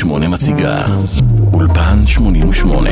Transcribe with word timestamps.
88 0.00 0.28
מציגה 0.28 0.86
אולפן 1.52 2.06
88 2.06 2.90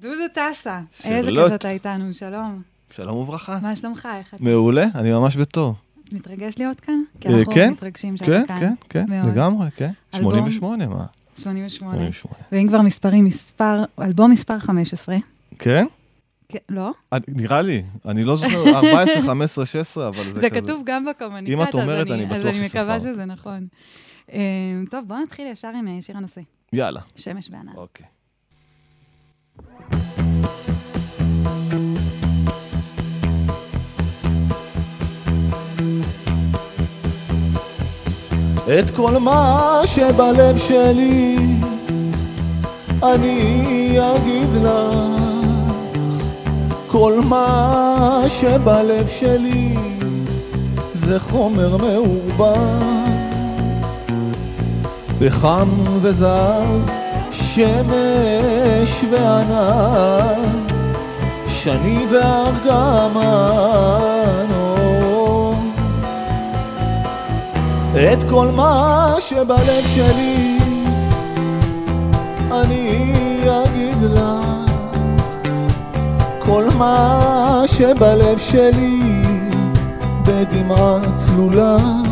דודו 0.00 0.12
טסה. 0.32 0.80
איזה 1.04 1.30
כיף 1.30 1.52
אתה 1.54 1.70
איתנו, 1.70 2.14
שלום. 2.14 2.62
שלום 2.90 3.16
וברכה. 3.16 3.58
מה 3.62 3.76
שלומך? 3.76 4.08
איך 4.18 4.34
אתה? 4.34 4.44
מעולה, 4.44 4.86
אני 4.94 5.12
ממש 5.12 5.36
בטוב. 5.36 5.74
מתרגש 6.12 6.54
להיות 6.58 6.80
כאן? 6.80 7.02
כי 7.20 7.28
אה, 7.28 7.38
אנחנו 7.38 7.52
כן, 7.52 7.70
מתרגשים 7.72 8.16
שאתה 8.16 8.30
כן, 8.30 8.44
כאן. 8.46 8.58
כן, 8.60 8.74
כן, 8.88 9.04
מאוד. 9.08 9.32
לגמרי, 9.32 9.68
כן. 9.76 9.90
אלבום? 10.14 10.30
88, 10.50 10.86
מה? 10.86 11.04
88. 11.36 11.68
88. 12.12 12.34
ואם 12.52 12.68
כבר 12.68 12.82
מספרים, 12.82 13.24
מספר, 13.24 13.84
אלבום 14.02 14.30
מספר 14.30 14.58
15. 14.58 15.16
כן? 15.58 15.86
כן, 16.48 16.58
לא? 16.68 16.90
אני- 17.12 17.22
נראה 17.28 17.62
לי, 17.62 17.82
אני 18.08 18.24
לא 18.24 18.36
זוכר, 18.36 18.76
14, 18.76 19.22
15, 19.22 19.66
16, 19.66 20.08
אבל 20.08 20.24
זה 20.24 20.40
זה 20.40 20.50
כזה. 20.50 20.60
כתוב 20.60 20.82
גם 20.86 21.04
בקומוניקט, 21.04 21.52
אם 21.52 21.62
את 21.62 21.68
אז 21.68 21.74
אומרת, 21.74 22.10
אני 22.10 22.26
בטוח 22.26 22.36
אז 22.38 22.46
אני 22.46 22.66
מקווה. 22.66 23.00
שזה 23.00 23.24
נכון. 23.24 23.66
אה, 24.32 24.38
טוב, 24.90 25.08
בוא 25.08 25.16
נתחיל 25.16 25.46
ישר 25.46 25.68
עם 25.68 25.88
אה, 25.88 26.02
שיר 26.02 26.16
הנושא, 26.16 26.40
יאללה, 26.72 27.00
שמש 27.16 27.48
בענן. 27.48 27.72
אוקיי. 27.76 28.06
את 38.78 38.90
כל 38.90 39.18
מה 39.18 39.80
שבלב 39.86 40.56
שלי 40.56 41.36
אני 43.02 43.96
אגיד 43.98 44.48
לך 44.62 45.24
כל 46.86 47.20
מה 47.24 48.24
שבלב 48.28 49.06
שלי 49.06 49.76
זה 50.92 51.20
חומר 51.20 51.76
מעורבן 51.76 53.03
בחם 55.18 55.68
וזהב, 56.00 56.80
שמש 57.30 59.04
וענן, 59.10 60.42
שני 61.46 62.06
וארגמן. 62.10 63.64
את 67.94 68.24
כל 68.30 68.48
מה 68.48 69.14
שבלב 69.18 69.86
שלי 69.86 70.58
אני 72.52 73.10
אגיד 73.44 74.02
לך, 74.02 74.20
כל 76.38 76.64
מה 76.78 77.62
שבלב 77.66 78.38
שלי 78.38 79.00
בדמעה 80.22 80.98
צלולה. 81.14 82.03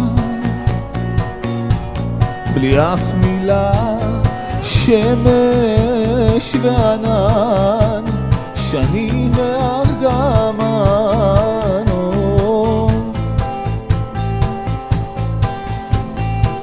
בלי 2.55 2.79
אף 2.79 3.15
מילה, 3.15 3.73
שמש 4.63 6.57
וענן, 6.63 8.05
שני 8.55 9.29
וארגמן. 9.35 10.63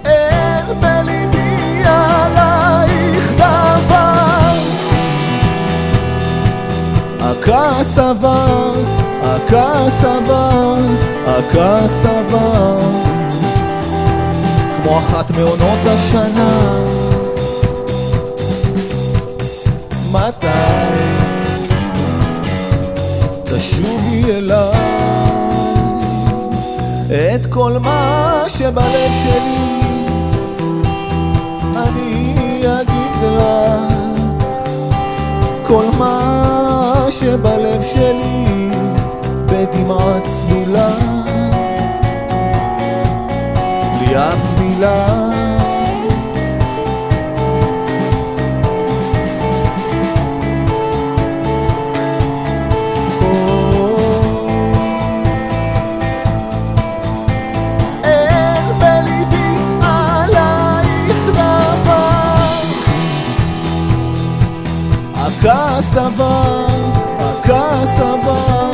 אין 0.05 0.65
בליבי 0.79 1.83
עלייך 1.85 3.31
דבר, 3.37 4.57
הכעס 7.21 7.97
עבר, 7.97 8.73
הכעס 9.23 10.03
עבר, 10.03 10.77
הכעס 11.27 12.05
עבר. 12.05 13.08
כמו 14.83 14.99
אחת 14.99 15.31
מעונות 15.31 15.79
השנה. 15.85 16.59
מתי? 20.11 20.47
תשובי 23.43 24.23
אליי 24.31 24.99
את 27.35 27.45
כל 27.45 27.77
מה 27.79 28.43
שבלב 28.47 29.11
שלי. 29.23 29.81
אני 31.75 32.63
אגיד 32.81 33.15
לך 33.21 33.99
כל 35.67 35.85
מה 35.97 37.05
שבלב 37.09 37.83
שלי 37.83 38.69
בדמעה 39.45 40.19
צלולה 40.23 41.18
מילה. 44.79 45.39
הכעס 65.15 65.97
עבר, 65.97 66.67
הכעס 67.19 67.99
עבר, 67.99 68.71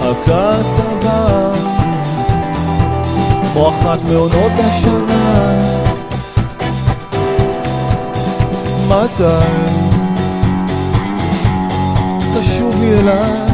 הכעס 0.00 0.80
עבר. 0.80 1.52
כמו 3.56 3.68
אחת 3.68 4.04
מעונות 4.04 4.52
השנה. 4.58 5.15
מתי 8.88 9.46
תשובי 12.34 12.94
אליי? 13.00 13.45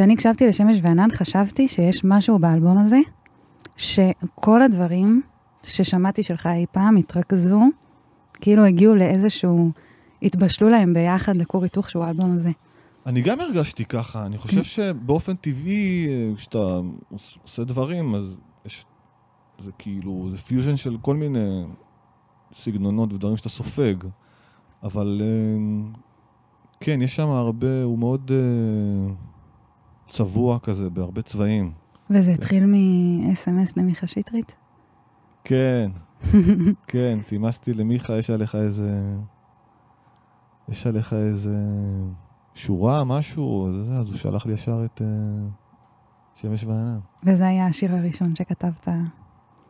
כשאני 0.00 0.12
הקשבתי 0.14 0.46
לשמש 0.46 0.78
וענן, 0.82 1.08
חשבתי 1.12 1.68
שיש 1.68 2.04
משהו 2.04 2.38
באלבום 2.38 2.78
הזה, 2.78 2.98
שכל 3.76 4.62
הדברים 4.62 5.22
ששמעתי 5.62 6.22
שלך 6.22 6.46
אי 6.46 6.66
פעם 6.72 6.96
התרכזו, 6.96 7.60
כאילו 8.40 8.64
הגיעו 8.64 8.94
לאיזשהו, 8.94 9.70
התבשלו 10.22 10.68
להם 10.68 10.94
ביחד 10.94 11.36
לכור 11.36 11.62
היתוך 11.62 11.90
שהוא 11.90 12.04
האלבום 12.04 12.32
הזה. 12.32 12.50
אני 13.06 13.22
גם 13.22 13.40
הרגשתי 13.40 13.84
ככה, 13.84 14.26
אני 14.26 14.38
חושב 14.38 14.62
שבאופן 14.62 15.36
טבעי, 15.36 16.06
אה, 16.08 16.36
כשאתה 16.36 16.58
עוש- 17.10 17.38
עושה 17.42 17.64
דברים, 17.64 18.14
אז 18.14 18.36
יש, 18.66 18.84
זה 19.64 19.70
כאילו, 19.78 20.28
זה 20.30 20.36
פיוז'ן 20.36 20.76
של 20.76 20.96
כל 21.02 21.16
מיני 21.16 21.64
סגנונות 22.54 23.12
ודברים 23.12 23.36
שאתה 23.36 23.48
סופג. 23.48 23.94
אבל 24.82 25.22
אה, 25.24 25.90
כן, 26.80 27.02
יש 27.02 27.16
שם 27.16 27.28
הרבה, 27.28 27.82
הוא 27.82 27.98
מאוד 27.98 28.30
אה, 28.34 29.12
צבוע 30.10 30.58
כזה, 30.58 30.90
בהרבה 30.90 31.22
צבעים. 31.22 31.72
וזה 32.10 32.30
התחיל 32.30 32.66
מ-SMS 32.66 33.72
למיכה 33.76 34.06
שטרית? 34.06 34.56
כן, 35.44 35.90
כן, 36.86 37.18
סימסתי 37.22 37.74
למיכה, 37.74 38.18
יש 38.18 38.30
עליך 38.30 38.54
איזה... 38.54 39.16
יש 40.68 40.86
עליך 40.86 41.12
איזה 41.12 41.56
שורה, 42.54 43.04
משהו, 43.04 43.68
אז 43.92 44.08
הוא 44.08 44.16
שלח 44.16 44.46
לי 44.46 44.52
ישר 44.52 44.84
את 44.84 45.02
אה, 45.02 45.06
שמש 46.34 46.64
וענן. 46.64 46.98
וזה 47.24 47.46
היה 47.46 47.66
השיר 47.66 47.94
הראשון 47.94 48.36
שכתבת. 48.36 48.88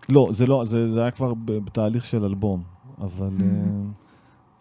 לא, 0.08 0.26
זה 0.30 0.46
לא, 0.46 0.64
זה, 0.66 0.92
זה 0.92 1.00
היה 1.00 1.10
כבר 1.10 1.32
בתהליך 1.44 2.04
של 2.04 2.24
אלבום, 2.24 2.62
אבל 2.98 3.36
Mm. 3.38 3.42
אה, 3.42 3.50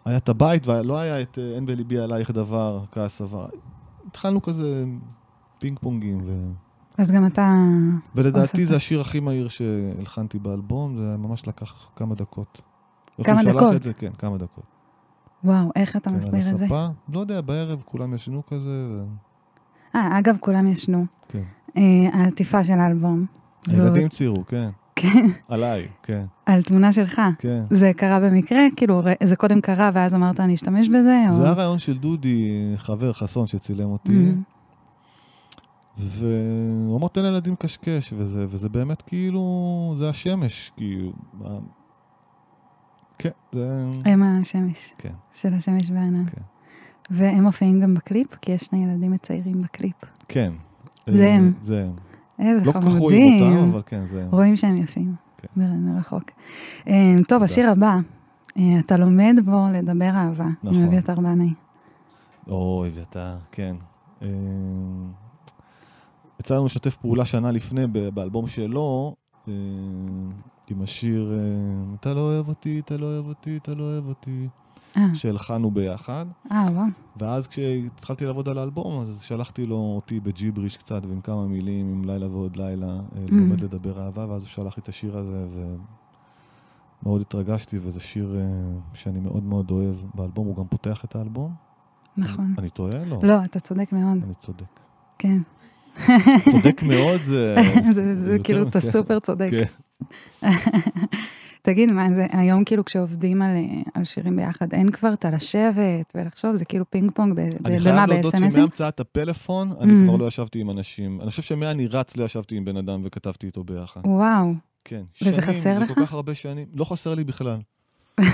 היה 0.04 0.16
את 0.16 0.28
הבית, 0.28 0.66
ולא 0.66 0.98
היה 0.98 1.22
את 1.22 1.38
אה, 1.38 1.54
אין 1.54 1.66
בליבי 1.66 1.98
עלייך 1.98 2.30
דבר, 2.30 2.84
כעס 2.92 3.20
עבר. 3.20 3.46
התחלנו 4.06 4.42
כזה 4.42 4.84
פינג 5.60 5.78
פונגים, 5.78 6.18
ו... 6.26 6.32
אז 6.98 7.10
גם 7.10 7.26
אתה... 7.26 7.54
ולדעתי. 8.14 8.66
זה 8.66 8.76
השיר 8.76 9.00
הכי 9.00 9.20
מהיר 9.20 9.48
שהלחנתי 9.48 10.38
באלבום, 10.38 10.96
זה 10.96 11.16
ממש 11.16 11.48
לקח 11.48 11.88
כמה 11.96 12.14
דקות. 12.14 12.62
כמה 13.24 13.44
דקות? 13.44 13.74
את 13.74 13.84
זה? 13.84 13.92
כן, 13.92 14.12
כמה 14.18 14.38
דקות. 14.38 14.64
וואו, 15.44 15.70
איך 15.76 15.96
אתה 15.96 16.10
כן, 16.10 16.16
מסביר 16.16 16.50
את 16.50 16.58
זה? 16.58 16.66
לא 17.08 17.20
יודע, 17.20 17.40
בערב 17.40 17.82
כולם 17.84 18.14
ישנו 18.14 18.42
כזה, 18.46 18.86
ו... 18.90 19.04
אה, 19.94 20.18
אגב, 20.18 20.36
כולם 20.40 20.66
ישנו. 20.66 21.06
כן. 21.28 21.42
אה, 21.76 21.82
העטיפה 22.12 22.64
של 22.64 22.78
האלבום. 22.78 23.26
הילדים 23.68 24.08
ציירו, 24.08 24.44
כן. 24.46 24.70
כן, 24.96 25.26
עליי, 25.48 25.88
כן, 26.02 26.24
על 26.46 26.62
תמונה 26.62 26.92
שלך. 26.92 27.20
כן. 27.38 27.62
זה 27.70 27.92
קרה 27.96 28.20
במקרה? 28.20 28.58
כאילו, 28.76 29.02
זה 29.22 29.36
קודם 29.36 29.60
קרה 29.60 29.90
ואז 29.94 30.14
אמרת 30.14 30.40
אני 30.40 30.54
אשתמש 30.54 30.88
בזה? 30.88 31.24
או... 31.30 31.36
זה 31.36 31.44
היה 31.44 31.52
רעיון 31.52 31.78
של 31.78 31.98
דודי, 31.98 32.50
חבר 32.76 33.12
חסון 33.12 33.46
שצילם 33.46 33.88
אותי, 33.88 34.12
Mhm. 34.12 34.59
והוא 35.98 36.98
אמר 36.98 37.08
תן 37.08 37.22
לילדים 37.22 37.56
קשקש, 37.56 38.12
וזה, 38.16 38.46
וזה 38.48 38.68
באמת 38.68 39.02
כאילו, 39.02 39.94
זה 39.98 40.08
השמש, 40.08 40.72
כאילו. 40.76 41.12
כן, 43.18 43.30
זה... 43.52 43.84
הם 44.04 44.22
השמש. 44.22 44.94
כן. 44.98 45.12
של 45.32 45.54
השמש 45.54 45.90
והענן. 45.90 46.26
כן. 46.26 46.42
והם 47.10 47.42
מופיעים 47.42 47.80
גם 47.80 47.94
בקליפ? 47.94 48.34
כי 48.34 48.52
יש 48.52 48.60
שני 48.62 48.84
ילדים 48.84 49.10
מציירים 49.10 49.62
בקליפ. 49.62 49.96
כן. 50.28 50.52
זה 51.06 51.30
הם. 51.30 51.52
זה 51.62 51.84
הם. 51.84 51.92
איזה 52.38 52.64
לא 52.64 52.72
כל 52.72 52.78
כך 52.78 52.84
רואים 52.84 52.98
חמודים. 52.98 53.56
אותם, 53.56 53.68
אבל 53.70 53.82
כן, 53.86 54.06
זה 54.06 54.22
הם. 54.22 54.30
רואים 54.30 54.56
שהם 54.56 54.76
יפים. 54.76 55.14
כן. 55.38 55.48
מרחוק. 55.56 56.24
אה, 56.88 57.14
טוב, 57.28 57.42
השיר 57.42 57.70
הבא. 57.70 57.96
אה, 58.58 58.78
אתה 58.78 58.96
לומד 58.96 59.36
בו 59.44 59.66
לדבר 59.72 60.10
אהבה. 60.10 60.46
נכון. 60.62 60.78
עם 60.78 60.86
אביתר 60.86 61.14
בנאי. 61.14 61.54
אוי, 62.48 62.88
אביתר, 62.88 63.36
כן. 63.52 63.76
יצא 66.40 66.54
לנו 66.54 66.64
לשתף 66.64 66.96
פעולה 66.96 67.24
שנה 67.24 67.50
לפני 67.50 67.86
באלבום 68.14 68.48
שלו, 68.48 69.14
אה, 69.48 69.52
עם 70.70 70.82
השיר 70.82 71.32
אה, 71.34 71.94
"אתה 72.00 72.14
לא 72.14 72.20
אוהב 72.20 72.48
אותי, 72.48 72.80
אתה 72.80 72.96
לא 72.96 73.06
אוהב 73.06 73.26
אותי, 73.26 73.56
אתה 73.56 73.74
לא 73.74 73.84
אוהב 73.84 74.06
אותי", 74.06 74.48
אה, 74.96 75.14
שהלחנו 75.14 75.70
ביחד. 75.70 76.26
אה, 76.52 76.68
וואו. 76.72 76.86
ואז 77.16 77.46
כשהתחלתי 77.46 78.24
לעבוד 78.24 78.48
על 78.48 78.58
האלבום, 78.58 79.02
אז 79.02 79.22
שלחתי 79.22 79.66
לו 79.66 79.76
אותי 79.76 80.20
בג'יבריש 80.20 80.76
קצת, 80.76 81.02
ועם 81.08 81.20
כמה 81.20 81.46
מילים, 81.46 81.88
עם 81.92 82.04
לילה 82.04 82.26
ועוד 82.28 82.56
לילה, 82.56 82.86
אה, 82.86 83.00
לומד 83.28 83.60
לדבר 83.60 84.00
אהבה, 84.00 84.26
ואז 84.28 84.40
הוא 84.40 84.48
שלח 84.48 84.76
לי 84.76 84.82
את 84.82 84.88
השיר 84.88 85.16
הזה, 85.16 85.46
ומאוד 87.02 87.20
התרגשתי, 87.20 87.78
וזה 87.82 88.00
שיר 88.00 88.36
שאני 88.94 89.20
מאוד 89.20 89.44
מאוד 89.44 89.70
אוהב 89.70 89.96
באלבום, 90.14 90.46
הוא 90.46 90.56
גם 90.56 90.66
פותח 90.70 91.04
את 91.04 91.16
האלבום. 91.16 91.54
נכון. 92.16 92.54
אני 92.58 92.70
טועה? 92.70 93.04
לא. 93.04 93.20
לא, 93.22 93.42
אתה 93.42 93.60
צודק 93.60 93.92
מאוד. 93.92 94.18
אני 94.24 94.34
צודק. 94.34 94.80
כן. 95.18 95.38
צודק 96.50 96.82
מאוד 96.82 97.22
זה... 97.22 97.56
זה- 97.92 98.20
זה 98.24 98.32
יותר- 98.32 98.44
כאילו, 98.44 98.62
אתה 98.62 98.80
כן. 98.80 98.90
סופר 98.90 99.18
צודק. 99.20 99.50
כן. 99.50 100.48
תגיד, 101.62 101.92
מה 101.92 102.08
זה, 102.14 102.26
היום 102.32 102.64
כאילו 102.64 102.84
כשעובדים 102.84 103.42
על, 103.42 103.50
על 103.94 104.04
שירים 104.04 104.36
ביחד, 104.36 104.72
אין 104.72 104.90
כבר 104.90 105.12
את 105.12 105.24
הלשבת 105.24 106.12
ולחשוב, 106.14 106.56
זה 106.56 106.64
כאילו 106.64 106.90
פינג 106.90 107.10
פונג, 107.14 107.32
ב- 107.32 107.40
ב- 107.40 107.66
אני 107.66 107.78
במה, 107.78 107.80
חייב 107.80 108.10
להודות? 108.10 108.34
שמהמצאת 108.52 109.00
הפלאפון, 109.00 109.72
אני 109.80 109.92
Mm. 109.92 110.08
כבר 110.08 110.16
לא 110.16 110.24
ישבתי 110.24 110.58
עם 110.60 110.70
אנשים. 110.70 111.20
אני 111.20 111.30
חושב 111.30 111.42
שמאני 111.42 111.86
רץ 111.86 112.16
לא 112.16 112.24
ישבתי 112.24 112.56
עם 112.56 112.64
בן 112.64 112.76
אדם 112.76 113.00
וכתבתי 113.04 113.46
איתו 113.46 113.64
ביחד. 113.64 114.00
וואו, 114.04 114.52
כן. 114.84 115.02
וזה 115.22 115.42
שנים, 115.42 115.48
חסר 115.54 115.78
לך? 115.78 115.88
זה 115.88 115.94
כל 115.94 116.00
כך 116.06 116.12
הרבה 116.12 116.34
שנים. 116.34 116.66
לא 116.74 116.84
חסר 116.84 117.14
לי 117.14 117.24
בכלל. 117.24 117.58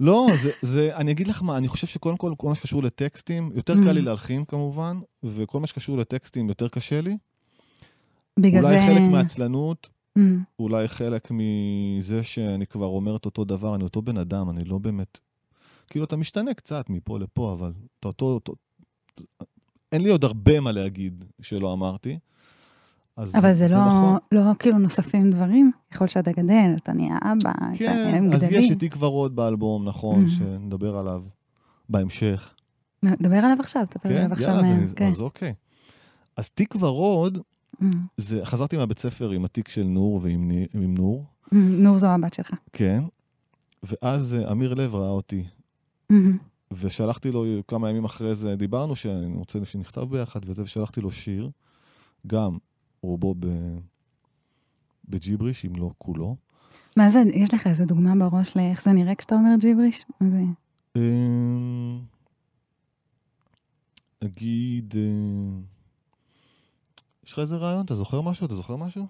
לא, 0.00 0.26
זה, 0.42 0.50
זה, 0.62 0.96
אני 0.96 1.12
אגיד 1.12 1.28
לך 1.28 1.42
מה, 1.42 1.56
אני 1.56 1.68
חושב 1.68 1.86
שקודם 1.86 2.16
כל, 2.16 2.32
כל 2.36 2.48
מה 2.48 2.54
שקשור 2.54 2.82
לטקסטים, 2.82 3.52
יותר 3.54 3.74
קל 3.74 3.92
לי 3.92 4.00
Mm. 4.00 4.04
להלחין 4.04 4.44
כמובן, 4.44 5.00
וכל 5.22 5.60
מה 5.60 5.66
שקשור 5.66 5.96
לטקסטים 5.96 6.48
יותר 6.48 6.68
קשה 6.68 7.00
לי. 7.00 7.16
בגלל 8.38 8.64
אולי 8.64 8.80
זה... 8.80 8.86
חלק 8.86 9.02
מהעצלנות, 9.12 9.88
Mm, 10.18 10.22
אולי 10.58 10.88
חלק 10.88 11.28
מזה 11.30 12.24
שאני 12.24 12.66
כבר 12.66 12.86
אומר 12.86 13.16
את 13.16 13.24
אותו 13.24 13.44
דבר, 13.44 13.74
אני 13.74 13.84
אותו 13.84 14.02
בן 14.02 14.16
אדם, 14.18 14.50
אני 14.50 14.64
לא 14.64 14.78
באמת... 14.78 15.18
כאילו, 15.90 16.04
אתה 16.04 16.16
משתנה 16.16 16.54
קצת 16.54 16.90
מפה 16.90 17.18
לפה, 17.18 17.52
אבל 17.52 17.72
אתה 18.00 18.08
אותו... 18.08 18.24
אותו... 18.26 18.54
אין 19.92 20.02
לי 20.02 20.10
עוד 20.10 20.24
הרבה 20.24 20.60
מה 20.60 20.72
להגיד 20.72 21.24
שלא 21.42 21.72
אמרתי. 21.72 22.18
אז 23.20 23.34
אבל 23.34 23.52
זה 23.52 23.68
לא, 23.68 23.86
נכון. 23.86 24.18
לא 24.32 24.40
כאילו 24.58 24.78
נוספים 24.78 25.30
דברים? 25.30 25.72
יכול 25.94 26.06
שאתה 26.06 26.32
גדל, 26.32 26.74
אתה 26.76 26.92
נהיה 26.92 27.18
אבא, 27.22 27.50
אתה- 27.50 27.78
כן, 27.78 28.12
הם 28.16 28.32
אז 28.32 28.42
גדלים. 28.42 28.60
יש 28.60 28.70
את 28.72 28.82
רוד 29.02 29.36
באלבום, 29.36 29.84
נכון, 29.88 30.26
Mhm. 30.26 30.28
שנדבר 30.28 30.96
עליו 30.96 31.22
בהמשך. 31.88 32.54
דבר 33.04 33.36
עליו 33.36 33.56
עכשיו, 33.60 33.86
תספר 33.90 34.08
כן, 34.08 34.14
עליו 34.16 34.32
עכשיו. 34.32 34.48
יאללה, 34.48 34.68
אז 34.68 34.74
מה- 34.76 34.82
אני- 34.82 34.94
כן. 34.96 35.08
אז 35.08 35.20
אוקיי. 35.20 35.54
אז 36.36 36.50
תקווה 36.50 36.88
רוד, 36.88 37.38
Mm, 37.82 37.84
זה, 38.16 38.40
חזרתי 38.44 38.76
מהבית 38.76 38.98
ספר 38.98 39.30
עם 39.30 39.44
התיק 39.44 39.68
של 39.68 39.82
נור 39.82 40.20
ועם 40.22 40.50
עם 40.74 40.94
נור, 40.94 41.24
mm, 41.46 41.48
נור 41.56 41.98
זו 41.98 42.06
הבת 42.06 42.34
שלך. 42.34 42.50
כן, 42.72 43.04
ואז 43.82 44.34
אה, 44.34 44.52
אמיר 44.52 44.74
לב 44.74 44.94
ראה 44.94 45.08
אותי, 45.10 45.44
Mm, 46.12 46.14
ושלחתי 46.72 47.30
לו 47.32 47.44
כמה 47.68 47.90
ימים 47.90 48.04
אחרי 48.04 48.34
זה, 48.34 48.56
דיברנו 48.56 48.96
שאני 48.96 49.36
רוצה 49.36 49.58
שנכתב 49.64 50.00
ביחד 50.00 50.40
וזה, 50.46 50.62
ושלחתי 50.62 51.00
לו 51.00 51.10
שיר, 51.10 51.50
גם 52.26 52.58
רובו 53.02 53.34
ב... 53.38 53.46
בג'יבריש, 55.08 55.64
אם 55.64 55.76
לא 55.76 55.90
כולו. 55.98 56.36
מה 56.96 57.10
זה, 57.10 57.22
יש 57.34 57.54
לך 57.54 57.66
איזה 57.66 57.84
דוגמה 57.84 58.28
בראש 58.28 58.56
לאיך 58.56 58.82
זה 58.82 58.92
נראה 58.92 59.14
כשאתה 59.14 59.34
אומר 59.34 59.50
ג'יבריש? 59.60 60.04
מה 60.20 60.30
זה? 60.30 60.42
אמ, 60.96 62.00
נגיד, 64.22 64.94
אה, 64.96 65.60
יש 67.24 67.32
לך 67.32 67.38
איזה 67.38 67.56
רעיון? 67.56 67.84
אתה 67.84 67.94
זוכר 67.94 68.20
משהו? 68.20 68.46
אתה 68.46 68.54
זוכר 68.54 68.76
משהו? 68.76 69.06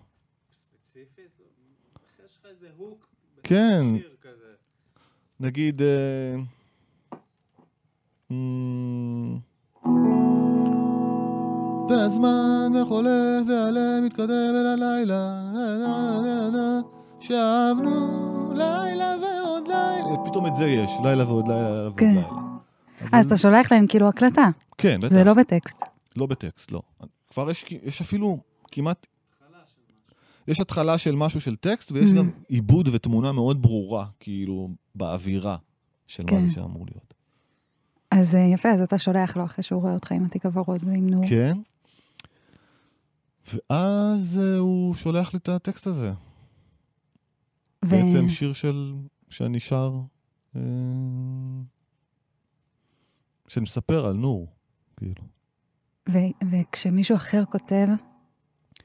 ספציפית? 0.53 1.41
יש 2.25 2.39
לך 2.39 2.47
איזה 2.47 2.69
הוק? 2.77 3.07
כן. 3.43 3.83
שיר 3.99 4.17
כזה. 4.21 4.53
נגיד... 5.41 5.83
אה, 11.91 11.97
והזמן 11.97 12.73
וחולף 12.83 13.45
והלב 13.49 14.05
מתקדם 14.05 14.55
אל 14.61 14.67
הלילה, 14.67 15.41
שאבנו 17.21 18.53
לילה 18.55 19.17
ועוד 19.23 19.69
לילה. 19.69 20.31
פתאום 20.31 20.47
את 20.47 20.57
זה 20.57 20.65
יש, 20.67 20.91
לילה 21.05 21.29
ועוד 21.29 21.49
לילה, 21.49 21.63
לילה 21.69 21.83
ועוד 21.83 22.01
כן. 22.01 22.07
לילה. 22.07 22.29
אז 23.13 23.27
אתה 23.27 23.37
שולח 23.37 23.73
להם 23.73 23.87
כאילו 23.87 24.09
הקלטה, 24.09 24.49
כן, 24.79 24.99
בטח. 25.01 25.09
זה 25.09 25.25
לא 25.25 25.35
בטקסט. 25.35 25.81
לא 26.17 26.27
בטקסט, 26.27 26.73
לא. 26.73 26.83
כבר 27.31 27.51
יש, 27.51 27.65
יש 27.83 28.01
אפילו 28.01 28.39
כמעט... 28.73 29.07
יש 30.49 30.61
התחלה 30.61 30.99
של 30.99 31.17
משהו 31.17 31.41
של 31.41 31.57
טקסט, 31.57 31.93
ויש 31.93 32.11
Mhm. 32.11 32.15
גם 32.15 32.31
עיבוד 32.49 32.89
ותמונה 32.93 33.33
מאוד 33.33 33.63
ברורה, 33.63 34.07
כאילו, 34.21 34.69
באווירה 34.95 35.57
של 36.07 36.25
כן. 36.27 36.41
מה 36.41 36.47
זה 36.47 36.53
שאמור 36.53 36.87
להיות. 36.91 37.15
אז 38.11 38.35
אה, 38.35 38.41
יפה, 38.41 38.69
אז 38.73 38.83
אתה 38.83 38.99
שולח 38.99 39.37
לו 39.37 39.45
אחרי 39.45 39.63
שהוא 39.63 39.83
רואה 39.83 39.95
אותך 39.95 40.13
עם 40.13 40.25
התיק 40.25 40.47
הוורוד 40.47 40.83
ועם 40.87 41.11
נור. 41.11 41.29
כן. 41.29 41.59
ואז 43.55 44.39
אה, 44.43 44.57
הוא 44.59 44.95
שולח 44.95 45.33
לי 45.35 45.39
את 45.39 45.49
הטקסט 45.49 45.87
הזה. 45.87 46.13
ו- 47.85 47.89
בעצם 47.91 48.29
שיר 48.29 48.53
של... 48.53 48.95
שאני 49.29 49.61
שר... 49.61 50.01
אה, 50.57 50.61
שאני 53.49 53.63
מספר 53.63 54.07
על 54.07 54.13
נור, 54.17 54.47
כאילו. 54.97 55.23
ו- 56.09 56.19
וכשמישהו 56.51 57.17
אחר 57.17 57.45
כותב, 57.45 57.87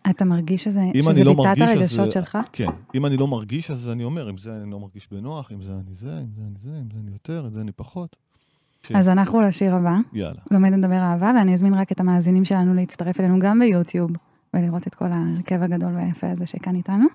אתה 0.09 0.25
מרגיש 0.25 0.63
שזה, 0.63 0.81
אם 0.81 1.01
שזה 1.01 1.23
לא 1.23 1.33
מרגיש, 1.35 1.61
אז 1.61 1.69
הרגשות 1.77 2.05
זה- 2.05 2.11
שלך? 2.11 2.37
כן. 2.51 2.67
אם 2.95 3.05
אני 3.05 3.17
לא 3.17 3.27
מרגיש, 3.27 3.71
אז 3.71 3.89
אני 3.89 4.03
אומר, 4.03 4.27
עם 4.27 4.37
זה 4.37 4.61
אני 4.61 4.71
לא 4.71 4.79
מרגיש 4.79 5.07
בנוח, 5.11 5.51
עם 5.51 5.61
זה 5.61 5.71
אני 5.71 5.95
זה, 5.95 6.17
עם 6.17 6.27
זה 6.35 6.41
אני 6.41 6.55
זה, 6.63 6.77
עם 6.77 6.89
זה 6.93 6.99
אני 6.99 7.11
יותר, 7.11 7.45
עם 7.45 7.53
זה 7.53 7.61
אני 7.61 7.71
פחות. 7.71 8.15
כן. 8.83 8.95
אז 8.95 9.09
אנחנו 9.09 9.41
לשיר 9.41 9.75
הבא, 9.75 9.95
יאללה. 10.13 10.41
לומד 10.51 10.71
לדבר 10.71 10.97
אהבה, 11.01 11.31
ואני 11.37 11.53
אזמין 11.53 11.73
רק 11.73 11.91
את 11.91 11.99
המאזינים 11.99 12.45
שלנו 12.45 12.73
להצטרף 12.73 13.19
אלינו 13.19 13.39
גם 13.39 13.59
ביוטיוב, 13.59 14.11
ולראות 14.55 14.87
את 14.87 14.95
כל 14.95 15.11
ההרכב 15.11 15.61
הגדול 15.61 15.95
והיפה 15.95 16.31
הזה 16.31 16.45
שכאן 16.45 16.75
איתנו. 16.75 17.07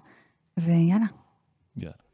ויאללה. 0.57 1.07
יאללה. 1.77 2.10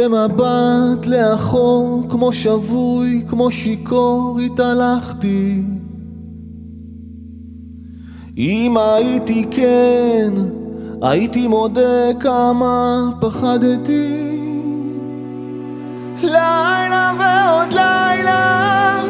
במבט 0.00 1.06
לאחור, 1.06 2.02
כמו 2.08 2.32
שבוי, 2.32 3.22
כמו 3.28 3.50
שיכור, 3.50 4.38
התהלכתי. 4.46 5.62
אם 8.38 8.76
הייתי 8.76 9.46
כן, 9.50 10.32
הייתי 11.02 11.48
מודה 11.48 12.14
כמה 12.20 13.10
פחדתי. 13.20 14.26
לילה 16.22 17.12
ועוד 17.18 17.72
לילה, 17.72 19.00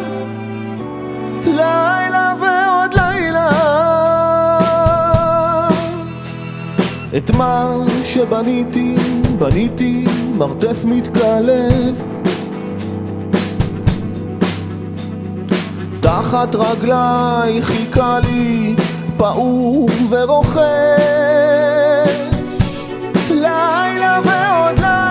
לילה 1.47 2.35
ועוד 2.41 2.95
לילה. 2.95 3.51
את 7.17 7.31
מה 7.31 7.77
שבניתי, 8.03 8.97
בניתי 9.39 10.10
מרתף 10.41 10.85
מתקלף. 10.85 12.05
תחת 16.01 16.55
רגליי 16.55 17.63
חיכה 17.63 18.19
לי 18.21 18.75
פעור 19.17 19.89
ורוחש. 20.11 20.61
לילה 23.31 24.21
ועוד 24.25 24.79
לילה, 24.79 25.10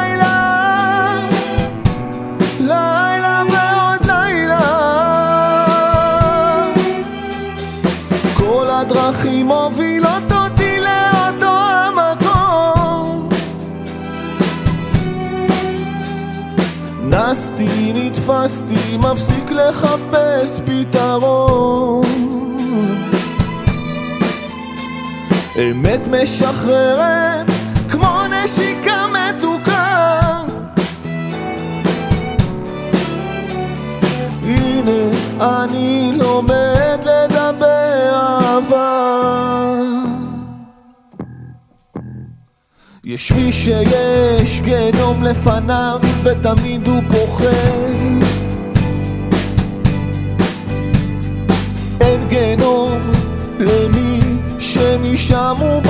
נסתי, 18.30 18.74
נתפסתי, 18.74 18.98
מפסיק 18.98 19.52
לחפש 19.52 20.62
פתרון. 20.66 22.06
אמת 25.58 26.08
משחררת 26.08 27.48
כמו 27.90 28.22
נשיקה 28.28 29.06
מתוקה 29.08 30.20
הנה 34.44 35.12
אני 35.42 36.12
לומד 36.18 37.00
לדבר 37.06 38.10
אהבה 38.14 39.79
יש 43.12 43.32
מי 43.32 43.54
שיש 43.54 44.62
גיהנום 44.62 45.24
לפניו 45.24 46.00
ותמיד 46.24 46.88
הוא 46.88 47.04
פוחד 47.10 47.46
אין 52.02 52.28
גיהנום 52.28 53.12
למי 53.60 54.20
שמשם 54.60 55.56
הוא 55.60 55.82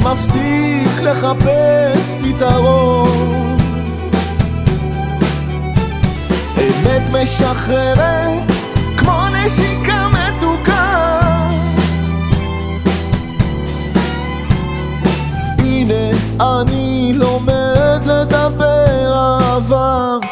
מפסיק 0.00 1.02
לחפש 1.02 2.00
פתרון. 2.22 3.56
אמת 6.58 7.02
משחררת 7.22 8.42
כמו 8.96 9.28
נשיקה 9.28 10.08
מתוקה. 10.08 11.20
הנה 15.58 16.10
אני 16.40 17.12
לומד 17.14 18.00
לדבר 18.06 19.12
אהבה 19.14 20.29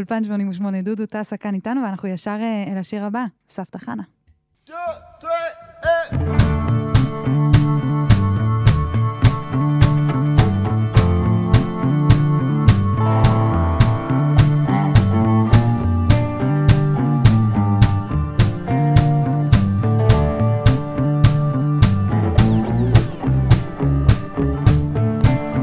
אולפן 0.00 0.24
88, 0.24 0.82
דודו 0.82 1.06
טסה 1.06 1.36
כאן 1.36 1.54
איתנו, 1.54 1.82
ואנחנו 1.82 2.08
ישר 2.08 2.36
אה, 2.40 2.64
אל 2.72 2.78
השיר 2.78 3.04
הבא, 3.04 3.24
סבתא 3.48 3.78
חנה. 3.78 4.02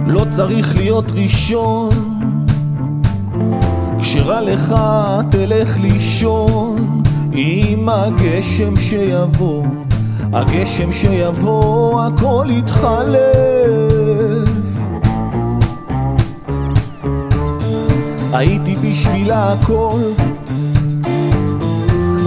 לא 0.07 0.25
צריך 0.29 0.75
להיות 0.75 1.05
ראשון 1.11 2.16
כשרע 4.27 4.41
לך 4.41 4.75
תלך 5.31 5.77
לישון 5.77 7.03
עם 7.31 7.89
הגשם 7.89 8.77
שיבוא. 8.77 9.65
הגשם 10.33 10.91
שיבוא 10.91 12.03
הכל 12.03 12.47
יתחלף. 12.49 13.17
הייתי 18.33 18.75
בשבילה 18.75 19.53
הכל. 19.53 19.99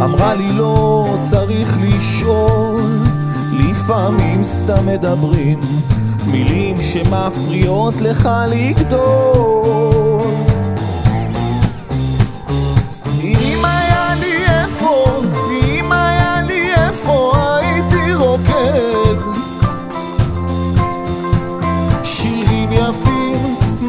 אמרה 0.04 0.34
לי 0.34 0.52
לא 0.52 1.08
צריך 1.22 1.78
לשאול 1.82 2.82
לפעמים 3.58 4.44
סתם 4.44 4.86
מדברים 4.86 5.60
מילים 6.32 6.76
שמפריעות 6.80 7.94
לך 8.00 8.28
לגדול 8.50 9.99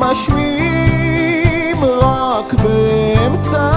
משמיעים 0.01 1.77
רק 1.83 2.53
באמצע 2.53 3.70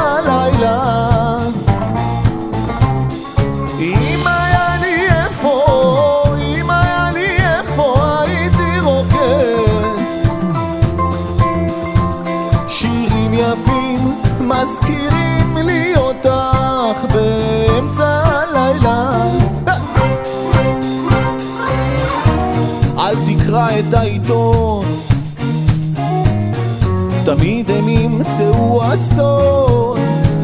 ימצאו 28.15 28.83
אסון 28.93 29.99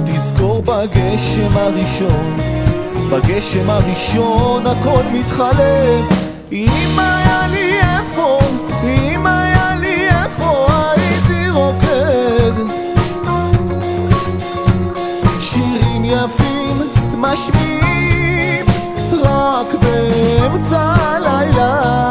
תזכור 0.05 0.63
בגשם 0.63 1.57
הראשון 1.57 2.37
בגשם 3.11 3.71
הראשון 3.71 4.67
הכל 4.67 5.03
מתחלף. 5.13 6.07
אם 6.53 6.99
היה 6.99 7.47
לי 7.51 7.81
איפה, 7.81 8.39
אם 8.85 9.27
היה 9.27 9.75
לי 9.81 10.09
איפה 10.09 10.67
הייתי 10.97 11.51
רוקד. 11.51 12.53
שירים 15.41 16.05
יפים 16.05 16.77
משמיעים 17.17 18.67
רק 19.23 19.67
באמצע 19.83 20.95
הלילה 20.99 22.10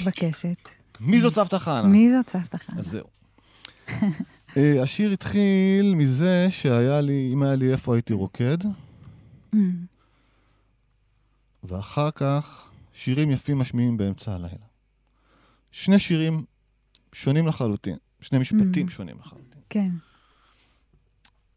השאלה 0.00 0.10
המתבקשת, 0.10 0.68
מי 1.00 1.20
זאת 1.20 1.34
סבתא 1.34 1.58
חנה? 1.58 1.82
מי 1.82 2.10
זאת 2.12 2.28
סבתא 2.30 2.56
חנה? 2.56 2.78
אז 2.78 2.86
זהו. 2.86 3.06
אה, 4.56 4.82
השיר 4.82 5.10
התחיל 5.12 5.94
מזה 5.94 6.46
שהיה 6.50 7.00
לי, 7.00 7.30
אם 7.32 7.42
היה 7.42 7.54
לי 7.56 7.72
איפה 7.72 7.94
הייתי 7.94 8.12
רוקד, 8.12 8.58
Mm, 9.54 9.56
ואחר 11.62 12.10
כך 12.10 12.68
שירים 12.92 13.30
יפים 13.30 13.58
משמיעים 13.58 13.96
באמצע 13.96 14.34
הלילה. 14.34 14.66
שני 15.70 15.98
שירים 15.98 16.44
שונים 17.12 17.46
לחלוטין, 17.46 17.96
שני 18.20 18.38
משפטים 18.38 18.86
Mm. 18.86 18.90
שונים 18.90 19.16
לחלוטין. 19.18 19.60
כן. 19.70 19.90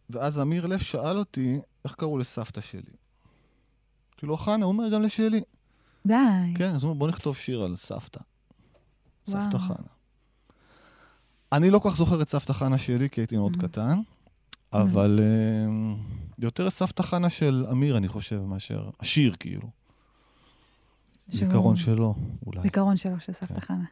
ואז 0.10 0.40
אמיר 0.40 0.66
לב 0.68 0.80
שאל 0.80 1.18
אותי, 1.20 1.60
איך 1.86 1.96
קראו 1.96 2.18
לסבתא 2.18 2.62
שלי? 2.62 2.82
אמרתי 2.82 4.26
לו, 4.26 4.38
חנה, 4.38 4.66
הוא 4.66 4.74
אומר 4.74 4.90
גם 4.90 5.02
לשלי. 5.02 5.42
די. 6.08 6.54
כן, 6.56 6.76
אז 6.76 6.84
בוא 6.84 7.08
נכתוב 7.08 7.36
שיר 7.38 7.62
על 7.62 7.76
סבתא. 7.76 8.20
סבתא 9.30 9.56
וואו. 9.56 9.60
חנה. 9.60 9.88
אני 11.52 11.70
לא 11.70 11.80
כל 11.80 11.90
כך 11.90 11.96
זוכר 11.98 12.22
את 12.22 12.30
סבתא 12.30 12.54
חנה 12.54 12.78
שלי, 12.78 13.10
כי 13.10 13.22
הייתי 13.22 13.38
מאוד 13.38 13.54
Mm. 13.56 13.62
קטן, 13.62 14.00
אבל 14.74 15.20
אה, 15.24 15.96
יותר 16.40 16.70
סבתא 16.70 17.04
חנה 17.04 17.30
של 17.30 17.66
אמיר, 17.72 17.98
אני 17.98 18.08
חושב, 18.08 18.42
מאשר 18.42 18.90
השיר, 19.00 19.36
כאילו. 19.40 19.70
זיכרון 21.30 21.76
שלו, 21.76 22.16
אולי. 22.46 22.62
זיכרון 22.62 22.98
שלו 22.98 23.20
של 23.20 23.34
כן. 23.34 23.46
סבתא 23.46 23.60
חנה. 23.60 23.86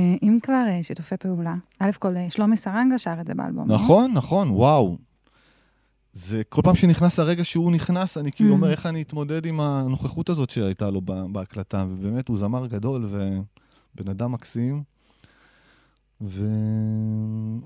אה, 0.00 0.14
אם 0.22 0.38
כבר 0.42 0.64
אה, 0.68 0.82
שיתופי 0.82 1.16
פעולה, 1.16 1.54
א' 1.78 1.90
כל 1.98 2.14
שלומי 2.28 2.56
סרנגה 2.56 2.98
שר 2.98 3.20
את 3.20 3.26
זה 3.26 3.34
באלבום. 3.34 3.68
לא? 3.68 3.74
נכון, 3.74 4.12
נכון, 4.12 4.50
וואו. 4.50 4.98
זה 6.12 6.42
כל 6.48 6.62
פעם 6.64 6.74
שנכנס 6.76 7.18
הרגע 7.18 7.44
שהוא 7.44 7.72
נכנס, 7.72 8.16
אני 8.16 8.32
כאילו 8.32 8.50
Mm. 8.50 8.52
אומר 8.52 8.70
איך 8.70 8.86
אני 8.86 9.02
אתמודד 9.02 9.46
עם 9.46 9.60
הנוכחות 9.60 10.28
הזאת 10.28 10.50
שהייתה 10.50 10.90
לו 10.90 11.00
בה- 11.00 11.24
בהקלטה, 11.32 11.86
ובאמת 11.90 12.28
הוא 12.28 12.38
זמר 12.38 12.66
גדול 12.66 13.04
ובן 13.04 14.10
אדם 14.10 14.32
מקסים. 14.32 14.82
ו... 16.20 16.44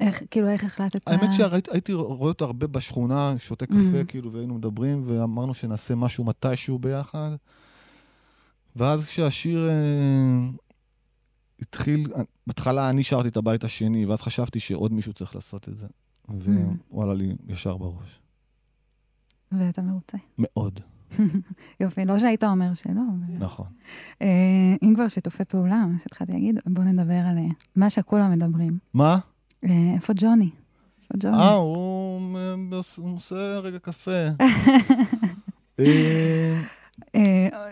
איך, 0.01 0.23
כאילו, 0.31 0.49
איך 0.49 0.65
החלטת? 0.65 1.01
האמת 1.07 1.33
שהייתי 1.33 1.93
רואה 1.93 2.29
אותו 2.29 2.45
הרבה 2.45 2.67
בשכונה, 2.67 3.35
שותה 3.39 3.67
קפה, 3.67 3.75
Mm. 4.03 4.07
כאילו, 4.09 4.33
והיינו 4.33 4.55
מדברים, 4.55 5.03
ואמרנו 5.07 5.55
שנעשה 5.55 5.95
משהו 5.95 6.25
מתישהו 6.25 6.79
ביחד. 6.79 7.31
ואז 8.77 9.05
כשהשיר 9.07 9.69
אה, 9.69 9.75
התחיל, 11.61 12.07
בהתחלה 12.47 12.91
אני 12.91 13.03
שרתי 13.03 13.29
את 13.29 13.37
הבית 13.37 13.65
השני, 13.65 14.07
ואז 14.07 14.23
חשבתי 14.23 14.61
שעוד 14.61 14.93
מישהו 14.93 15.13
צריך 15.13 15.35
לעשות 15.35 15.69
את 15.69 15.77
זה. 15.77 15.87
והוא 16.29 17.03
עלה 17.03 17.15
לי 17.15 17.35
ישר 17.49 17.77
בראש. 17.77 18.21
ואתה 19.53 19.83
מרוצה. 19.83 20.19
מאוד, 20.39 20.81
יופי, 21.81 22.05
לא 22.05 22.19
שהיית 22.19 22.45
אומר 22.45 22.75
שלא. 22.75 23.03
נכון. 23.39 23.67
אה, 24.23 24.77
אם 24.83 24.93
כבר 24.95 25.09
שיתופי 25.09 25.45
פעולה, 25.45 25.87
מה 25.87 25.99
שהתחלתי 25.99 26.33
להגיד, 26.33 26.59
בוא 26.67 26.85
נדבר 26.85 27.15
על 27.15 27.39
אה, 27.39 27.47
מה 27.77 27.91
שכולם 27.91 28.31
מדברים. 28.31 28.79
מה? 28.95 29.19
אה, 29.65 29.93
איפה 29.95 30.13
ג'וני? 30.17 30.51
איפה 31.03 31.15
ג'וני? 31.19 31.37
אה, 31.37 31.55
הוא 31.55 33.17
עושה 33.17 33.59
רגע 33.59 33.79
קפה. 33.79 34.11